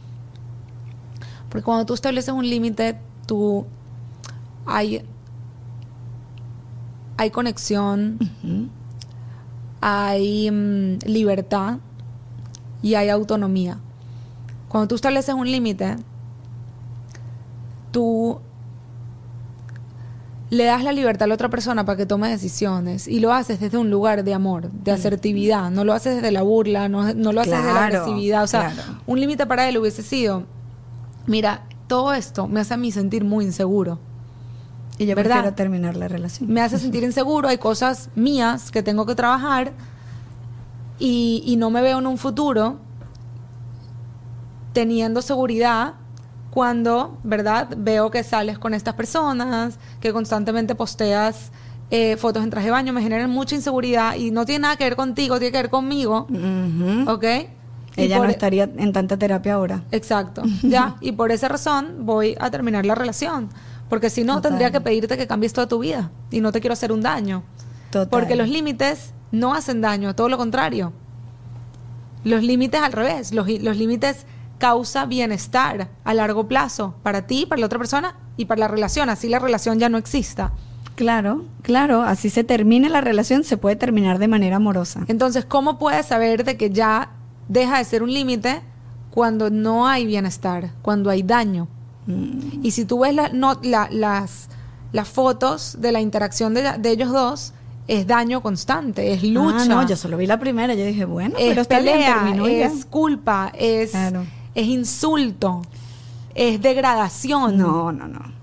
[1.48, 3.64] Porque cuando tú estableces un límite, tú
[4.66, 5.02] hay,
[7.16, 8.18] hay conexión,
[9.80, 11.78] hay mm, libertad
[12.82, 13.78] y hay autonomía.
[14.68, 15.96] Cuando tú estableces un límite,
[17.96, 18.40] tú
[20.50, 23.58] le das la libertad a la otra persona para que tome decisiones y lo haces
[23.58, 27.32] desde un lugar de amor, de asertividad, no lo haces desde la burla, no, no
[27.32, 28.42] lo haces desde la agresividad.
[28.42, 29.00] O sea, claro.
[29.06, 30.44] un límite para él hubiese sido,
[31.26, 33.98] mira, todo esto me hace a mí sentir muy inseguro.
[34.98, 35.36] Y yo ¿Verdad?
[35.36, 36.52] prefiero terminar la relación.
[36.52, 39.72] Me hace sentir inseguro, hay cosas mías que tengo que trabajar
[40.98, 42.76] y, y no me veo en un futuro
[44.74, 45.94] teniendo seguridad
[46.56, 47.68] cuando, ¿verdad?
[47.76, 51.52] Veo que sales con estas personas, que constantemente posteas
[51.90, 54.84] eh, fotos en traje de baño, me generan mucha inseguridad y no tiene nada que
[54.84, 56.26] ver contigo, tiene que ver conmigo.
[57.08, 57.24] ¿ok?
[57.98, 59.82] Ella por- no estaría en tanta terapia ahora.
[59.90, 60.96] Exacto, ya.
[61.02, 63.50] Y por esa razón voy a terminar la relación.
[63.90, 64.52] Porque si no, Total.
[64.52, 66.10] tendría que pedirte que cambies toda tu vida.
[66.30, 67.42] Y no te quiero hacer un daño.
[67.90, 68.08] Total.
[68.08, 70.94] Porque los límites no hacen daño, todo lo contrario.
[72.24, 73.34] Los límites al revés.
[73.34, 74.24] Los, los límites
[74.58, 79.08] causa bienestar a largo plazo para ti, para la otra persona y para la relación.
[79.10, 80.52] Así la relación ya no exista.
[80.94, 85.04] Claro, claro, así se termine la relación, se puede terminar de manera amorosa.
[85.08, 87.10] Entonces, ¿cómo puedes saber de que ya
[87.48, 88.62] deja de ser un límite
[89.10, 91.68] cuando no hay bienestar, cuando hay daño?
[92.06, 92.60] Mm.
[92.64, 94.48] Y si tú ves la- no- la- las,
[94.92, 97.52] las fotos de la interacción de, de ellos dos,
[97.88, 101.36] es daño constante, es lucha, Ah, no, yo solo vi la primera, yo dije, bueno,
[101.38, 102.66] es pero está bien, pelea, ya.
[102.66, 104.24] es culpa, es, Claro.
[104.56, 105.62] Es insulto,
[106.34, 107.56] es degradación.
[107.58, 108.34] No, no, no.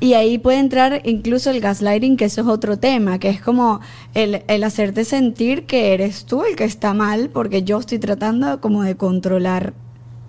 [0.00, 3.80] Y ahí puede entrar incluso el gaslighting, que eso es otro tema, que es como
[4.14, 8.60] el, el hacerte sentir que eres tú el que está mal, porque yo estoy tratando
[8.60, 9.74] como de controlar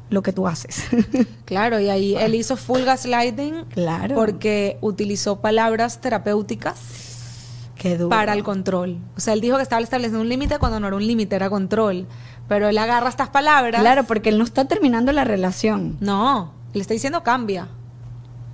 [0.09, 0.85] lo que tú haces.
[1.45, 4.13] Claro, y ahí él hizo full gaslighting Claro.
[4.15, 6.79] porque utilizó palabras terapéuticas
[7.75, 8.09] Qué duro.
[8.09, 8.97] para el control.
[9.17, 11.49] O sea, él dijo que estaba estableciendo un límite cuando no era un límite, era
[11.49, 12.05] control.
[12.49, 13.79] Pero él agarra estas palabras.
[13.79, 15.95] Claro, porque él no está terminando la relación.
[16.01, 17.67] No, le está diciendo cambia.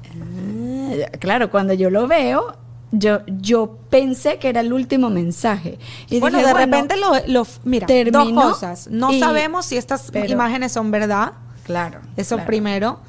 [0.06, 2.56] Ah, Claro, cuando yo lo veo,
[2.92, 5.80] yo, yo pensé que era el último mensaje.
[6.10, 8.88] Y bueno, dije, de bueno, repente lo, lo- mira, dos cosas.
[8.90, 11.34] No y- sabemos si estas pero- imágenes son verdad.
[11.64, 12.00] Claro.
[12.16, 12.48] Eso claro.
[12.48, 13.00] primero.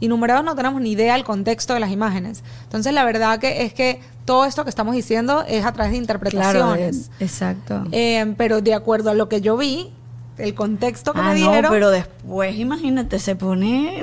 [0.00, 2.42] Y número dos, no tenemos ni idea del contexto de las imágenes.
[2.64, 5.98] Entonces, la verdad que es que todo esto que estamos diciendo es a través de
[5.98, 7.10] Claro, interpretaciones.
[7.18, 7.84] de- exacto.
[7.92, 9.92] Eh, pero de acuerdo a lo que yo vi,
[10.38, 14.00] el contexto que ah, me no, pero después, imagínate, se pone...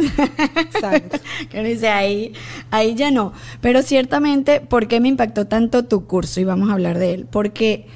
[0.58, 1.20] Exacto.
[1.50, 2.34] que dice, ahí,
[2.72, 3.34] ahí ya no.
[3.62, 6.40] Pero ciertamente, ¿por qué me impactó tanto tu curso?
[6.40, 7.28] Y vamos a hablar de él.
[7.30, 7.88] Porque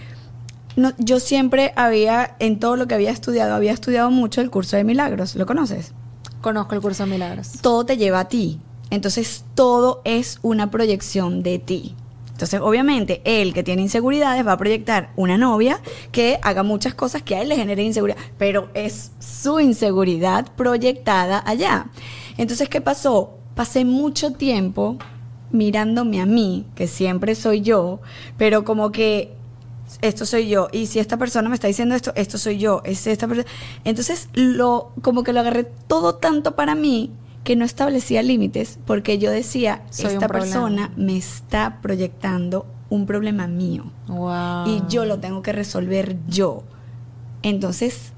[0.76, 4.78] no, yo siempre había, en todo lo que había estudiado, había estudiado mucho el curso
[4.78, 5.36] de milagros.
[5.36, 5.94] ¿Lo conoces?
[6.42, 7.54] Conozco el curso de milagros.
[7.62, 8.62] todo te lleva a ti.
[8.90, 11.96] Entonces todo es una proyección de ti.
[12.38, 15.80] Entonces, obviamente, él que tiene inseguridades va a proyectar una novia
[16.12, 21.42] que haga muchas cosas que a él le generen inseguridad, pero es su inseguridad proyectada
[21.44, 21.88] allá.
[22.38, 23.40] Entonces, ¿qué pasó?
[23.56, 25.00] Pasé mucho tiempo
[25.50, 28.02] mirándome a mí, que siempre soy yo,
[28.38, 29.34] pero como que
[30.04, 33.08] esto soy yo y si esta persona me está diciendo esto esto soy yo es
[33.08, 33.50] esta persona
[33.86, 37.14] entonces lo como que lo agarré todo tanto para mí
[37.48, 43.48] que no establecía límites porque yo decía Soy esta persona me está proyectando un problema
[43.48, 43.86] mío.
[44.10, 44.68] Wow.
[44.68, 46.64] y yo lo tengo que resolver yo.
[47.44, 48.12] Entonces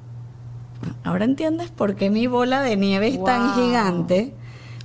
[1.04, 3.56] ahora entiendes por qué mi bola de nieve es tan Wow.
[3.64, 4.34] gigante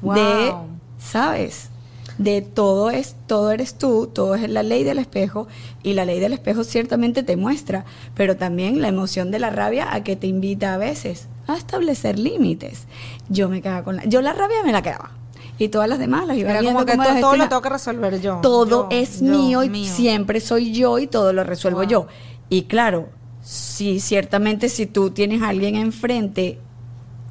[0.02, 0.52] de
[0.98, 1.70] sabes
[2.18, 5.48] de todo es todo eres tú todo es la ley del espejo
[5.82, 9.94] y la ley del espejo ciertamente te muestra pero también la emoción de la rabia
[9.94, 12.86] a que te invita a veces a establecer límites
[13.28, 15.10] yo me quedaba con la yo la rabia me la quedaba
[15.58, 18.20] y todas las demás las iba Era viendo como que todo, lo tengo que resolver
[18.20, 18.40] yo.
[18.42, 21.88] todo Yo, es yo, mío y siempre soy yo y todo lo resuelvo Wow.
[21.88, 22.06] yo
[22.48, 23.08] y claro
[23.42, 26.58] sí ciertamente si tú tienes a alguien enfrente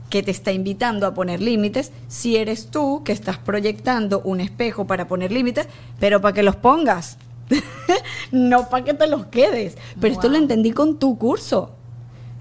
[0.09, 4.86] que te está invitando a poner límites, si eres tú que estás proyectando un espejo
[4.86, 5.68] para poner límites,
[5.99, 7.18] pero para que los pongas,
[8.32, 9.76] no para que te los quedes.
[9.99, 11.72] Pero esto lo entendí con tu curso.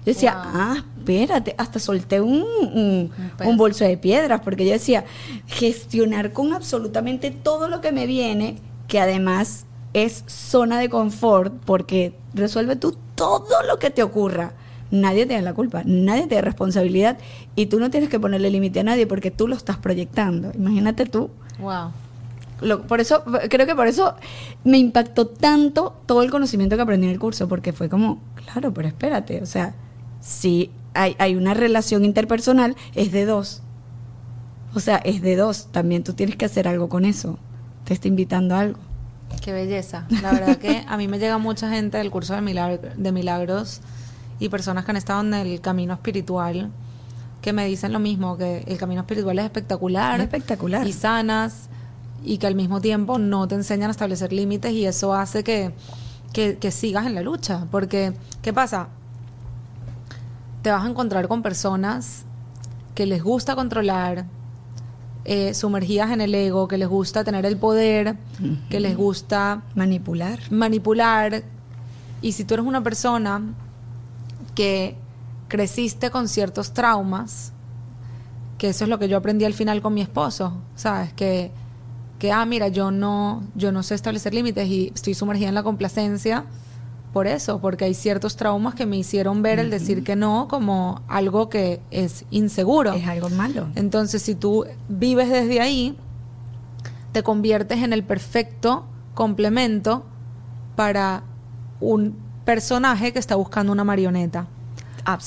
[0.05, 0.51] Yo decía, Wow.
[0.53, 2.43] ah, espérate, hasta solté un,
[2.73, 3.11] un-
[3.45, 5.05] un bolso de piedras, porque yo decía,
[5.47, 12.15] gestionar con absolutamente todo lo que me viene, que además es zona de confort, porque
[12.33, 14.53] resuelve tú todo lo que te ocurra.
[14.91, 17.17] Nadie tiene la culpa, nadie tiene responsabilidad
[17.55, 20.51] y tú no tienes que ponerle límite a nadie porque tú lo estás proyectando.
[20.55, 21.29] Imagínate tú.
[21.59, 21.91] Wow.
[22.61, 24.15] Lo- por eso, creo que por eso
[24.63, 28.73] me impactó tanto todo el conocimiento que aprendí en el curso, porque fue como, claro,
[28.73, 29.73] pero espérate, o sea,
[30.23, 33.61] si hay, hay una relación interpersonal, es de dos.
[34.73, 35.67] O sea, es de dos.
[35.71, 37.37] También tú tienes que hacer algo con eso.
[37.83, 38.79] Te está invitando a algo.
[39.41, 40.05] Qué belleza.
[40.21, 43.81] La verdad que a mí me llega mucha gente del curso de, milagr- de milagros
[44.39, 46.71] y personas que han estado en el camino espiritual
[47.41, 50.19] que me dicen lo mismo, que el camino espiritual es espectacular.
[50.19, 50.87] Es espectacular.
[50.87, 51.67] Y sanas.
[52.23, 55.73] y que al mismo tiempo no te enseñan a establecer límites y eso hace que,
[56.31, 57.67] que, que sigas en la lucha.
[57.69, 58.87] Porque, ¿qué pasa?
[60.63, 62.25] Te vas a encontrar con personas
[62.95, 64.25] que les gusta controlar,
[65.25, 68.15] eh, sumergidas en el ego, que les gusta tener el poder,
[68.69, 70.39] que les gusta Manipular.
[70.51, 71.43] manipular.
[72.21, 73.41] Y si tú eres una persona
[74.55, 74.95] que
[75.49, 77.51] creciste con ciertos traumas,
[78.57, 81.11] que eso es lo que yo aprendí al final con mi esposo, ¿sabes?
[81.13, 81.51] Que,
[82.19, 85.63] que ah, mira, yo no, yo no sé establecer límites y estoy sumergida en la
[85.63, 86.45] complacencia
[87.13, 91.03] por eso, porque hay ciertos traumas que me hicieron ver el decir que no como
[91.07, 92.91] algo que es inseguro.
[92.93, 93.67] Es algo malo.
[93.75, 95.95] Entonces, si tú vives desde ahí,
[97.11, 100.03] te conviertes en el perfecto complemento
[100.75, 101.23] para
[101.79, 104.47] un personaje que está buscando una marioneta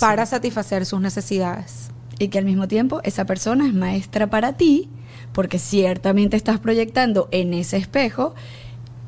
[0.00, 1.90] para satisfacer sus necesidades.
[2.18, 4.90] Y que al mismo tiempo esa persona es maestra para ti,
[5.32, 8.34] porque ciertamente estás proyectando en ese espejo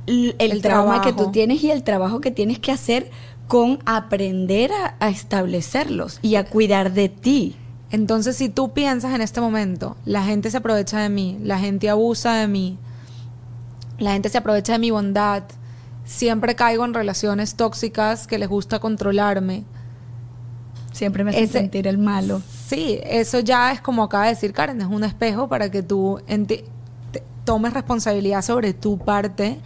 [0.08, 1.26] el, El trauma que trabajo.
[1.26, 3.10] tú tienes y el trabajo que tienes que hacer
[3.46, 7.56] con aprender a, a establecerlos y a cuidar de ti.
[7.90, 11.88] Entonces, si tú piensas en este momento, la gente se aprovecha de mí, la gente
[11.88, 12.78] abusa de mí,
[13.98, 15.44] la gente se aprovecha de mi bondad,
[16.04, 19.64] siempre caigo en relaciones tóxicas que les gusta controlarme.
[20.92, 22.42] Siempre me hace Ese- sentir el malo.
[22.66, 26.20] Sí, eso ya es como acaba de decir Karen, es un espejo para que tú
[27.44, 29.58] tomes responsabilidad sobre tu parte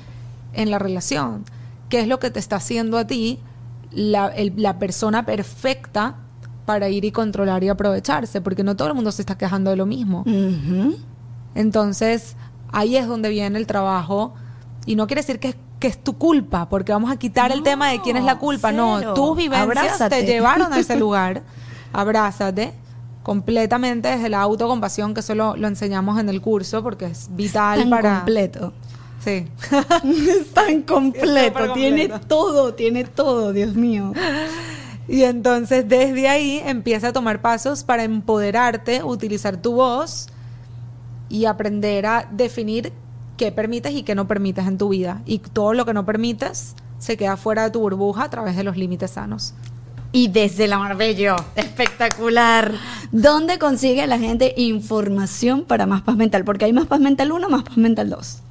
[0.52, 1.44] en la relación.
[1.88, 3.38] ¿Qué es lo que te está haciendo a ti
[3.90, 6.16] la, el- la persona perfecta
[6.64, 8.40] para ir y controlar y aprovecharse?
[8.40, 10.24] Porque no todo el mundo se está quejando de lo mismo.
[11.54, 12.36] Entonces,
[12.70, 14.34] ahí es donde viene el trabajo.
[14.86, 17.88] Y no quiere decir que, que es tu culpa, porque vamos a quitar el tema
[17.88, 18.70] de quién es la culpa.
[18.70, 18.98] cero.
[19.02, 20.20] No, tus vivencias Abrázate.
[20.20, 21.42] te llevaron a ese lugar.
[21.92, 22.72] Abrázate
[23.22, 27.78] completamente desde la autocompasión, que eso lo, lo enseñamos en el curso, porque es vital
[27.80, 28.16] Tan para...
[28.16, 28.72] completo.
[29.24, 29.46] Sí.
[30.04, 31.72] Es tan completo.
[31.74, 34.12] Tiene todo, tiene todo, Dios mío.
[35.08, 40.28] Y entonces desde ahí empieza a tomar pasos para empoderarte, utilizar tu voz
[41.28, 42.92] y aprender a definir
[43.36, 45.22] qué permites y qué no permites en tu vida.
[45.26, 48.64] Y todo lo que no permites se queda fuera de tu burbuja a través de
[48.64, 49.54] los límites sanos.
[50.12, 52.72] Y desde la Marbello, espectacular.
[53.12, 56.44] ¿Dónde consigue la gente información para Más Paz Mental?
[56.44, 58.42] Porque hay Más Paz Mental 1, Más Paz Mental 2.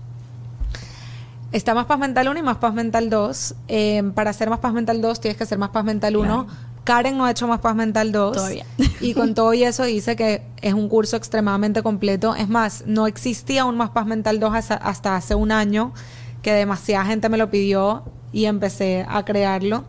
[1.52, 3.56] Está Más Paz Mental 1 y Más Paz Mental 2.
[3.68, 6.48] Eh, para hacer Más Paz Mental 2 tienes que hacer Más Paz Mental 1.
[6.86, 8.38] Karen no ha hecho Más Paz Mental 2.
[8.38, 8.66] Todavía.
[9.02, 12.36] Y con todo y eso dice que es un curso extremadamente completo.
[12.36, 15.94] Es más, no existía un Más Paz Mental 2 hasta, hasta hace un año,
[16.42, 19.84] que demasiada gente me lo pidió y empecé a crearlo.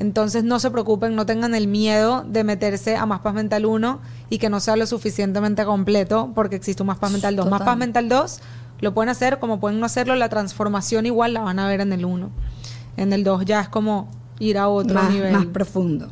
[0.00, 4.00] Entonces no se preocupen, no tengan el miedo de meterse a Más Paz Mental 1
[4.30, 7.50] y que no sea lo suficientemente completo porque existe un Más Paz Mental 2.
[7.50, 7.62] Más.
[7.62, 8.40] Paz Mental 2
[8.80, 11.92] lo pueden hacer como pueden no hacerlo, la transformación igual la van a ver en
[11.92, 12.30] el 1.
[12.96, 14.08] En el 2 ya es como
[14.38, 15.32] ir a otro Más, nivel.
[15.32, 16.08] más profundo.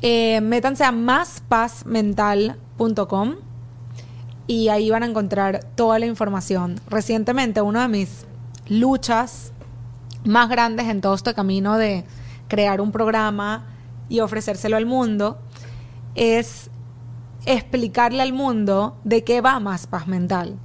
[0.00, 3.34] Eh, métanse a máspazmental.com
[4.46, 6.80] y ahí van a encontrar toda la información.
[6.88, 8.26] Recientemente, una de mis
[8.68, 9.52] luchas
[10.24, 12.04] más grandes en todo este camino de
[12.48, 13.66] crear un programa
[14.08, 15.38] y ofrecérselo al mundo
[16.14, 16.70] es
[17.46, 20.56] explicarle al mundo de qué va más paz mental.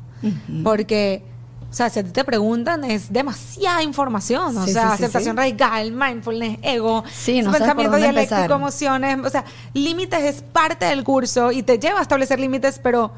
[0.64, 1.24] Porque,
[1.70, 4.58] o sea, si a ti te preguntan, es demasiada información.
[4.58, 5.38] O Sí, sea, sí, aceptación sí.
[5.38, 7.04] radical, mindfulness, ego,
[7.44, 8.52] no pensamiento dialéctico, empezar.
[8.52, 9.18] emociones.
[9.26, 13.12] O sea, límites es parte del curso y te lleva a establecer límites, pero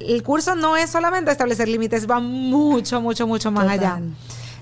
[0.00, 3.78] el curso no es solamente establecer límites, va mucho, mucho, mucho más Total.
[3.78, 4.00] allá.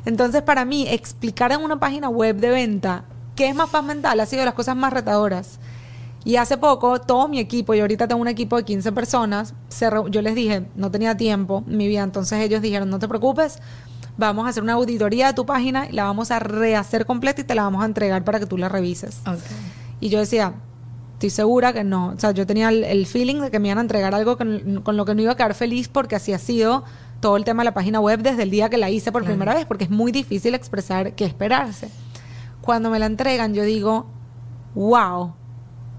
[0.05, 3.05] Entonces, para mí, explicar en una página web de venta
[3.37, 5.59] qué es más paz mental ha sido de las cosas más retadoras.
[6.25, 9.89] Y hace poco, todo mi equipo, y ahorita tengo un equipo de 15 personas, se
[10.11, 13.59] yo les dije, no tenía tiempo en mi vida, entonces ellos dijeron, no te preocupes,
[14.17, 17.45] vamos a hacer una auditoría de tu página y la vamos a rehacer completa y
[17.45, 19.21] te la vamos a entregar para que tú la revises.
[19.99, 20.55] Y yo decía,
[21.15, 22.09] estoy segura que no.
[22.17, 24.81] O sea, yo tenía el, el feeling de que me iban a entregar algo con,
[24.85, 26.85] con lo que no iba a quedar feliz porque así ha sido
[27.21, 29.35] todo el tema de la página web desde el día que la hice por Claro.
[29.35, 31.89] primera vez, porque es muy difícil expresar qué esperarse.
[32.61, 34.07] Cuando me la entregan, yo digo,
[34.75, 35.33] wow,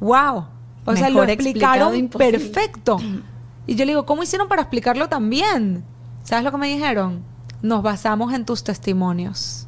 [0.03, 0.45] wow.
[0.85, 2.39] O sea, lo Mejor explicaron imposible.
[2.39, 2.97] perfecto.
[3.65, 5.85] Y yo le digo, ¿cómo hicieron para explicarlo tan bien?
[6.25, 7.23] ¿Sabes lo que me dijeron?
[7.61, 9.67] Nos basamos en tus testimonios.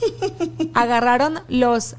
[0.74, 1.96] Agarraron los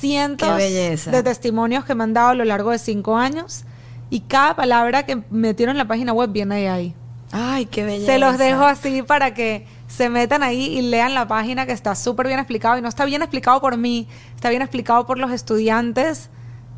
[0.00, 3.62] cientos de testimonios que me han dado a lo largo de cinco años
[4.10, 6.94] y cada palabra que metieron en la página web viene de ahí.
[7.30, 8.12] Ay, qué belleza.
[8.12, 11.94] Se los dejo así para que se metan ahí y lean la página que está
[11.94, 15.30] súper bien explicado y no está bien explicado por mí, está bien explicado por los
[15.30, 16.30] estudiantes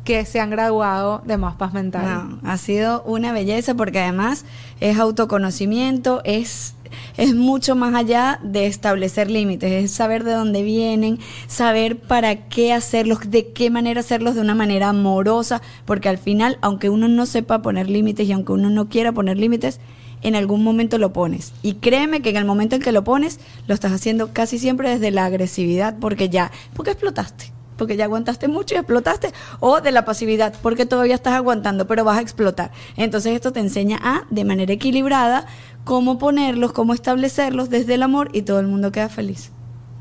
[0.05, 2.29] que se han graduado de Más Paz Mental.
[2.41, 4.45] No, ha sido una belleza porque además
[4.79, 6.75] es autoconocimiento, es
[7.17, 12.71] es mucho más allá de establecer límites, es saber de dónde vienen, saber para qué
[12.71, 17.25] hacerlos, de qué manera hacerlos de una manera amorosa, porque al final, aunque uno no
[17.25, 19.79] sepa poner límites y aunque uno no quiera poner límites,
[20.21, 21.53] en algún momento lo pones.
[21.63, 24.89] Y créeme que en el momento en que lo pones, lo estás haciendo casi siempre
[24.89, 29.91] desde la agresividad, porque ya, porque explotaste porque ya aguantaste mucho y explotaste, o de
[29.91, 32.71] la pasividad, porque todavía estás aguantando, pero vas a explotar.
[32.97, 35.45] Entonces esto te enseña a, de manera equilibrada,
[35.83, 39.51] cómo ponerlos, cómo establecerlos desde el amor y todo el mundo queda feliz.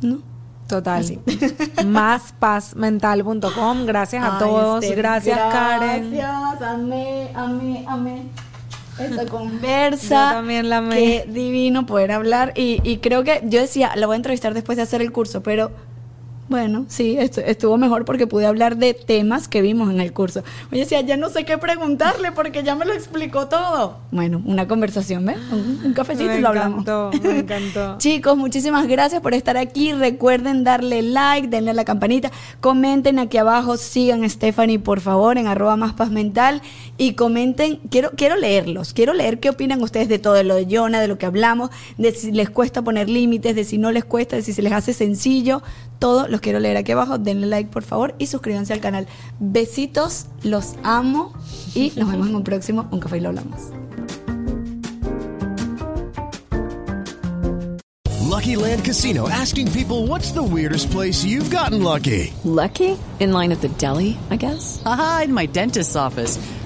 [0.02, 0.18] ¿No?
[0.66, 1.20] Total.
[1.86, 3.86] Máspazmental.com.
[3.86, 4.84] Gracias a todos.
[4.96, 6.10] gracias, Karen.
[6.10, 8.22] Gracias, amé, amé, amé.
[8.98, 10.30] Esta conversa.
[10.30, 10.96] Yo también la amé.
[10.96, 12.52] Qué divino poder hablar.
[12.56, 15.42] Y, y creo que yo decía, la voy a entrevistar después de hacer el curso,
[15.42, 15.70] pero
[16.54, 20.44] bueno, sí, estuvo mejor porque pude hablar de temas que vimos en el curso.
[20.70, 23.98] Oye, decía, ya no sé qué preguntarle porque ya me lo explicó todo.
[24.12, 25.36] Bueno, una conversación, ¿ves?
[25.50, 26.86] Un, cafecito y lo hablamos.
[27.24, 27.96] Me encantó.
[27.98, 29.94] Chicos, muchísimas gracias por estar aquí.
[29.94, 32.30] Recuerden darle like, denle a la campanita,
[32.60, 36.62] comenten aquí abajo, sigan a Stephanie, por favor, en arroba más paz mental
[36.96, 40.68] y comenten, quiero, quiero leerlos, quiero leer qué opinan ustedes de todo, de lo de
[40.70, 44.04] Jonah, de lo que hablamos, de si les cuesta poner límites, de si no les
[44.04, 45.64] cuesta, de si se les hace sencillo,
[46.04, 47.16] todo los quiero leer aquí abajo.
[47.16, 49.06] Denle like, por favor, y suscríbanse al canal.
[49.40, 51.32] Besitos, los amo
[51.74, 53.58] y nos vemos en un próximo Un Café y lo hablamos.
[58.20, 62.34] Lucky Land Casino asking people what's the weirdest place you've gotten lucky?
[62.44, 62.98] Lucky?
[63.18, 64.82] In line at the deli, I guess?
[64.84, 66.38] Aha, in my dentist's office.